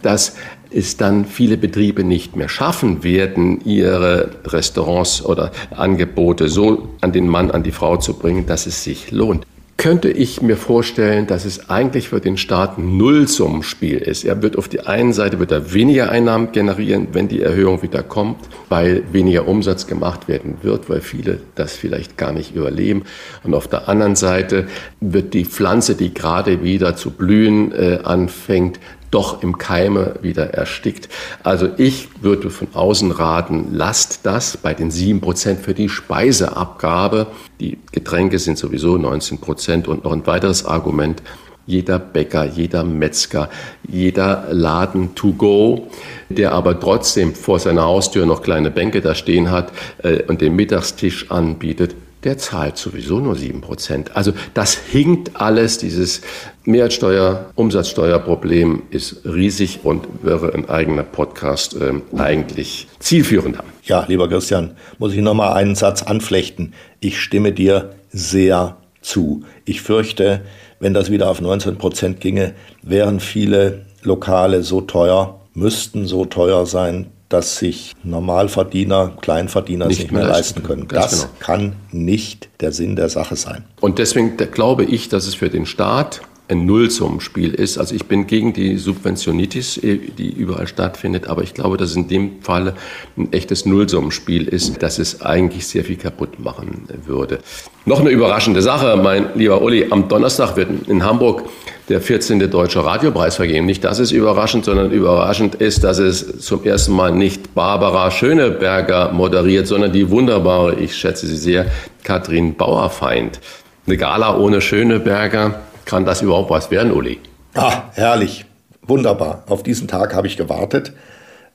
dass 0.02 0.36
es 0.72 0.98
dann 0.98 1.26
viele 1.26 1.58
Betriebe 1.58 2.04
nicht 2.04 2.36
mehr 2.36 2.50
schaffen 2.50 3.04
werden, 3.04 3.62
ihre 3.66 4.30
Restaurants 4.46 5.24
oder 5.24 5.52
Angebote 5.72 6.50
so 6.50 6.90
an 7.02 7.12
den 7.12 7.28
Mann, 7.28 7.52
an 7.52 7.64
die 7.64 7.72
Frau 7.72 7.98
zu 7.98 8.14
bringen, 8.14 8.46
dass 8.46 8.66
es 8.66 8.84
sich 8.84 9.12
lohnt 9.12 9.46
könnte 9.78 10.10
ich 10.10 10.42
mir 10.42 10.58
vorstellen, 10.58 11.28
dass 11.28 11.46
es 11.46 11.70
eigentlich 11.70 12.10
für 12.10 12.20
den 12.20 12.38
Staat 12.38 12.80
ein 12.80 12.98
Nullsummenspiel 12.98 14.00
ist. 14.00 14.26
Er 14.26 14.42
wird 14.42 14.58
auf 14.58 14.68
die 14.68 14.82
einen 14.82 15.14
Seite 15.14 15.40
wird 15.40 15.52
er 15.52 15.72
weniger 15.72 16.10
Einnahmen 16.10 16.52
generieren, 16.52 17.10
wenn 17.14 17.28
die 17.28 17.42
Erhöhung 17.42 17.84
wieder 17.84 18.02
kommt, 18.02 18.38
weil 18.70 19.04
weniger 19.12 19.48
Umsatz 19.48 19.86
gemacht 19.86 20.28
werden 20.28 20.58
wird, 20.64 20.90
weil 20.90 21.02
viele 21.02 21.40
das 21.54 21.74
vielleicht 21.74 22.18
gar 22.18 22.32
nicht 22.32 22.56
überleben. 22.56 23.04
Und 23.44 23.54
auf 23.54 23.68
der 23.68 23.88
anderen 23.88 24.16
Seite 24.16 24.68
wird 25.00 25.36
die 25.36 25.46
Pflanze, 25.46 25.94
die 25.94 26.12
gerade 26.12 26.64
wieder 26.64 26.96
zu 26.96 27.12
blühen 27.12 27.72
äh, 27.72 28.00
anfängt, 28.04 28.80
doch 29.12 29.42
im 29.44 29.58
Keime 29.58 30.16
wieder 30.22 30.54
erstickt. 30.54 31.10
Also 31.44 31.70
ich 31.78 32.10
würde 32.22 32.50
von 32.50 32.68
außen 32.74 33.12
raten, 33.12 33.70
lasst 33.72 34.26
das 34.26 34.58
bei 34.58 34.74
den 34.74 34.92
sieben 34.92 35.22
Prozent 35.22 35.62
für 35.62 35.74
die 35.74 35.90
Speiseabgabe. 35.90 37.28
Die 37.60 37.78
Getränke 37.92 38.40
sind 38.40 38.58
sowieso 38.58 38.98
19 38.98 39.40
Prozent 39.40 39.88
und 39.88 40.04
noch 40.04 40.12
ein 40.12 40.26
weiteres 40.28 40.66
Argument. 40.66 41.22
Jeder 41.66 42.00
Bäcker, 42.00 42.46
jeder 42.46 42.86
Metzger, 42.86 43.50
jeder 43.88 44.48
Laden 44.52 45.16
to 45.16 45.34
go, 45.34 45.88
der 46.30 46.54
aber 46.54 46.80
trotzdem 46.80 47.36
vor 47.36 47.60
seiner 47.60 47.84
Haustür 47.84 48.26
noch 48.26 48.42
kleine 48.42 48.72
Bänke 48.72 49.02
da 49.02 49.14
stehen 49.16 49.52
hat 49.52 49.74
äh, 50.02 50.24
und 50.24 50.40
den 50.40 50.56
Mittagstisch 50.56 51.30
anbietet, 51.30 51.94
der 52.24 52.38
zahlt 52.38 52.78
sowieso 52.78 53.20
nur 53.20 53.36
7%. 53.36 54.12
Also 54.12 54.34
das 54.54 54.76
hinkt 54.76 55.40
alles, 55.40 55.78
dieses 55.78 56.22
Mehrwertsteuer, 56.66 57.52
Umsatzsteuerproblem 57.56 58.84
ist 58.90 59.22
riesig 59.26 59.80
und 59.84 60.08
wäre 60.24 60.54
ein 60.54 60.70
eigener 60.70 61.04
Podcast 61.04 61.76
äh, 61.76 61.94
eigentlich 62.18 62.88
zielführender. 63.00 63.64
Ja, 63.84 64.06
lieber 64.08 64.28
Christian, 64.28 64.76
muss 64.98 65.14
ich 65.14 65.22
noch 65.22 65.34
mal 65.34 65.54
einen 65.54 65.76
Satz 65.76 66.04
anflechten. 66.04 66.74
Ich 67.00 67.22
stimme 67.22 67.54
dir 67.54 67.96
sehr 68.12 68.78
zu. 69.02 69.44
Ich 69.66 69.82
fürchte, 69.82 70.42
wenn 70.80 70.94
das 70.94 71.10
wieder 71.12 71.30
auf 71.30 71.40
19 71.40 71.78
Prozent 71.78 72.20
ginge, 72.20 72.54
wären 72.82 73.20
viele 73.20 73.86
Lokale 74.04 74.64
so 74.64 74.82
teuer, 74.82 75.40
müssten 75.54 76.06
so 76.06 76.26
teuer 76.26 76.66
sein, 76.66 77.08
dass 77.30 77.58
sich 77.58 77.96
Normalverdiener, 78.04 79.14
Kleinverdiener 79.22 79.88
nicht, 79.88 80.00
nicht 80.00 80.12
mehr, 80.12 80.26
leisten 80.26 80.64
können. 80.64 80.88
Das 80.88 81.22
genau. 81.22 81.34
kann 81.40 81.76
nicht 81.92 82.50
der 82.62 82.72
Sinn 82.72 82.96
der 82.96 83.10
Sache 83.10 83.36
sein. 83.36 83.66
Und 83.82 84.00
deswegen 84.00 84.38
glaube 84.38 84.86
ich, 84.86 85.10
dass 85.10 85.28
es 85.28 85.36
für 85.36 85.50
den 85.50 85.66
Staat 85.66 86.22
ein 86.50 86.66
Nullsummenspiel 86.66 87.54
ist. 87.54 87.78
Also 87.78 87.94
ich 87.94 88.06
bin 88.06 88.28
gegen 88.28 88.54
die 88.54 88.78
Subventionitis, 88.78 89.78
äh, 89.78 89.98
die 89.98 90.30
überall 90.30 90.68
stattfindet, 90.68 91.28
aber 91.28 91.44
ich 91.44 91.54
glaube, 91.54 91.78
dass 91.78 91.92
es 91.92 91.96
in 91.96 92.08
dem 92.08 92.42
Falle 92.42 92.74
ein 93.18 93.34
echtes 93.34 93.66
Nullsummenspiel 93.66 94.48
ist, 94.48 94.82
dass 94.82 95.00
es 95.00 95.22
eigentlich 95.22 95.68
sehr 95.68 95.84
viel 95.84 95.98
kaputt 95.98 96.40
machen 96.40 96.88
würde. 97.06 97.40
Noch 97.86 98.00
eine 98.00 98.10
überraschende 98.10 98.62
Sache, 98.62 98.98
mein 98.98 99.30
lieber 99.36 99.62
Uli, 99.62 99.88
am 99.90 100.08
Donnerstag 100.08 100.56
wird 100.56 100.88
in 100.88 101.04
Hamburg 101.04 101.44
der 101.90 102.02
14. 102.02 102.52
Deutsche 102.52 102.84
Radiopreis 102.84 103.38
vergeben. 103.38 103.66
Nicht 103.66 103.84
das 103.84 104.00
ist 104.00 104.12
überraschend, 104.12 104.66
sondern 104.66 104.92
überraschend 104.92 105.56
ist, 105.56 105.84
dass 105.84 106.00
es 106.00 106.40
zum 106.40 106.64
ersten 106.66 106.94
Mal 106.94 107.14
nicht 107.14 107.54
Barbara 107.56 108.12
Schöneberger 108.12 109.12
moderiert, 109.14 109.68
sondern 109.68 109.94
die 109.94 110.10
wunderbare, 110.10 110.76
ich 110.76 110.96
schätze 110.96 111.28
sie 111.28 111.38
sehr, 111.38 111.68
Katrin 112.04 112.56
Bauerfeind. 112.56 113.40
Eine 113.86 113.96
Gala 113.96 114.38
ohne 114.38 114.60
Schöneberger, 114.60 115.62
kann 115.88 116.06
das 116.06 116.22
überhaupt 116.22 116.52
was 116.52 116.70
werden, 116.70 116.92
Uli? 116.92 117.20
Ah, 117.56 117.84
herrlich. 117.94 118.46
Wunderbar. 118.84 119.44
Auf 119.48 119.64
diesen 119.64 119.88
Tag 119.88 120.14
habe 120.14 120.28
ich 120.28 120.38
gewartet. 120.38 120.94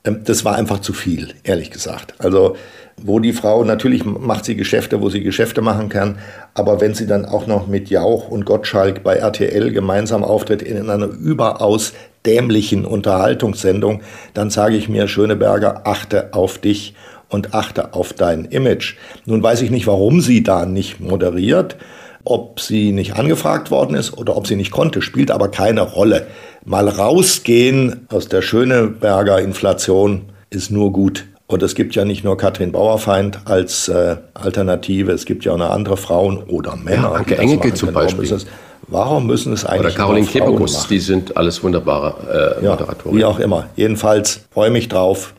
Ähm, 0.03 0.21
das 0.25 0.43
war 0.43 0.55
einfach 0.55 0.79
zu 0.79 0.91
viel, 0.91 1.33
ehrlich 1.43 1.71
gesagt. 1.71 2.15
Also, 2.19 2.57
wo 3.01 3.19
die 3.19 3.33
Frau, 3.33 3.63
natürlich 3.63 4.05
macht 4.05 4.45
sie 4.45 4.55
Geschäfte, 4.55 5.01
wo 5.01 5.09
sie 5.09 5.23
Geschäfte 5.23 5.61
machen 5.61 5.89
kann, 5.89 6.19
aber 6.53 6.79
wenn 6.79 6.93
sie 6.93 7.07
dann 7.07 7.25
auch 7.25 7.47
noch 7.47 7.67
mit 7.67 7.89
Jauch 7.89 8.27
und 8.27 8.45
Gottschalk 8.45 9.03
bei 9.03 9.15
RTL 9.15 9.71
gemeinsam 9.71 10.23
auftritt 10.23 10.61
in 10.61 10.89
einer 10.89 11.07
überaus 11.07 11.93
dämlichen 12.25 12.85
Unterhaltungssendung, 12.85 14.01
dann 14.33 14.51
sage 14.51 14.75
ich 14.75 14.89
mir, 14.89 15.07
Schöneberger, 15.07 15.87
achte 15.87 16.33
auf 16.33 16.59
dich 16.59 16.93
und 17.29 17.55
achte 17.55 17.95
auf 17.95 18.13
dein 18.13 18.45
Image. 18.45 18.95
Nun 19.25 19.41
weiß 19.41 19.63
ich 19.63 19.71
nicht, 19.71 19.87
warum 19.87 20.21
sie 20.21 20.43
da 20.43 20.65
nicht 20.65 20.99
moderiert. 20.99 21.77
Ob 22.25 22.61
sie 22.61 22.93
nicht 22.93 23.15
angefragt 23.15 23.69
worden 23.69 23.95
ist 23.95 24.17
oder 24.17 24.37
ob 24.37 24.47
sie 24.47 24.55
nicht 24.55 24.71
konnte, 24.71 25.01
spielt 25.01 25.29
aber 25.29 25.49
keine 25.49 25.81
Rolle. 25.81 26.27
Mal 26.63 26.87
rausgehen 26.87 28.07
aus 28.09 28.29
der 28.29 28.41
Schöneberger 28.41 29.41
Inflation 29.41 30.23
ist 30.49 30.71
nur 30.71 30.93
gut. 30.93 31.25
Und 31.47 31.61
es 31.61 31.75
gibt 31.75 31.93
ja 31.95 32.05
nicht 32.05 32.23
nur 32.23 32.37
Katrin 32.37 32.71
Bauerfeind 32.71 33.41
als 33.45 33.89
äh, 33.89 34.15
Alternative, 34.33 35.11
es 35.11 35.25
gibt 35.25 35.43
ja 35.43 35.51
auch 35.51 35.57
noch 35.57 35.71
andere 35.71 35.97
Frauen 35.97 36.37
oder 36.43 36.77
Männer. 36.77 37.01
Ja, 37.03 37.11
Anke 37.11 37.37
Engelke 37.37 37.73
zum 37.73 37.91
Beispiel. 37.91 38.31
Ist 38.31 38.47
Warum 38.87 39.27
müssen 39.27 39.53
es 39.53 39.65
eigentlich 39.65 39.95
Oder 39.95 40.03
Caroline 40.05 40.27
Kebekus, 40.27 40.87
die 40.87 40.99
sind 40.99 41.35
alles 41.37 41.63
wunderbare 41.63 42.57
äh, 42.61 42.63
ja, 42.63 42.71
Moderatoren. 42.71 43.17
Wie 43.17 43.25
auch 43.25 43.39
immer. 43.39 43.67
Jedenfalls 43.75 44.41
freue 44.51 44.71
mich 44.71 44.87
drauf. 44.89 45.33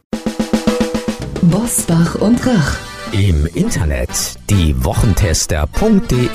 Bosbach 1.43 2.17
und 2.17 2.47
Rach. 2.47 2.94
Im 3.15 3.47
Internet 3.55 4.11
diewochentester.de 4.51 6.27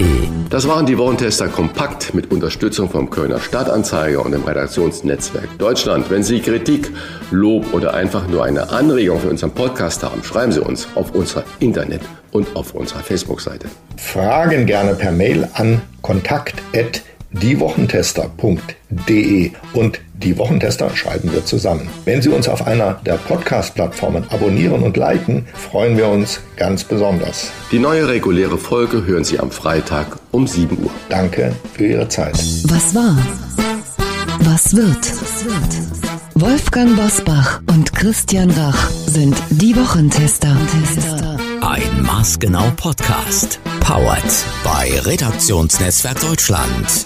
Das 0.50 0.66
waren 0.66 0.86
die 0.86 0.98
Wochentester 0.98 1.50
kompakt 1.50 2.14
mit 2.14 2.32
Unterstützung 2.32 2.90
vom 2.90 3.10
Kölner 3.10 3.42
Stadtanzeiger 3.42 4.24
und 4.24 4.32
dem 4.32 4.46
Redaktionsnetzwerk 4.46 5.58
Deutschland. 5.58 6.10
Wenn 6.10 6.24
Sie 6.24 6.40
Kritik, 6.40 6.90
Lob 7.32 7.74
oder 7.74 7.96
einfach 7.96 8.30
nur 8.30 8.46
eine 8.46 8.70
Anregung 8.70 9.20
für 9.20 9.30
unseren 9.30 9.52
Podcast 9.52 10.04
haben, 10.04 10.24
schreiben 10.24 10.54
Sie 10.54 10.62
uns 10.62 10.88
auf 10.96 11.14
unserer 11.14 11.44
Internet- 11.60 12.00
und 12.32 12.56
auf 12.56 12.74
unserer 12.74 13.02
Facebook-Seite. 13.02 13.68
Fragen 13.98 14.66
gerne 14.66 14.96
per 14.96 15.12
Mail 15.12 15.50
an 15.56 15.82
kontakt@ 16.02 16.54
diewochentester.de 17.32 19.52
und 19.74 20.02
die 20.14 20.38
Wochentester 20.38 20.90
schreiben 20.96 21.32
wir 21.32 21.46
zusammen. 21.46 21.90
Wenn 22.04 22.22
Sie 22.22 22.30
uns 22.30 22.50
auf 22.50 22.68
einer 22.68 23.00
der 23.06 23.14
Podcast-Plattformen 23.14 24.26
abonnieren 24.30 24.84
und 24.84 24.98
liken, 24.98 25.48
freuen 25.54 25.98
wir 25.98 26.10
uns 26.10 26.42
ganz 26.58 26.84
besonders. 26.84 27.52
Die 27.72 27.80
neue 27.80 28.06
reguläre 28.08 28.58
Folge 28.58 29.06
hören 29.06 29.24
Sie 29.24 29.40
am 29.40 29.52
Freitag 29.52 30.18
um 30.32 30.46
7 30.46 30.78
Uhr. 30.84 30.92
Danke 31.08 31.56
für 31.74 31.88
Ihre 31.88 32.10
Zeit. 32.10 32.38
Was 32.66 32.94
war? 32.94 33.18
Was 34.42 34.76
wird? 34.76 35.14
Wolfgang 36.36 36.96
Bosbach 36.98 37.62
und 37.68 37.94
Christian 37.94 38.50
Rach 38.52 38.90
sind 38.90 39.36
die 39.50 39.76
Wochentester. 39.76 40.56
Ein 41.62 42.04
maßgenau 42.04 42.72
Podcast. 42.76 43.60
Powered 43.80 44.24
bei 44.64 45.00
Redaktionsnetzwerk 45.02 46.20
Deutschland 46.22 47.06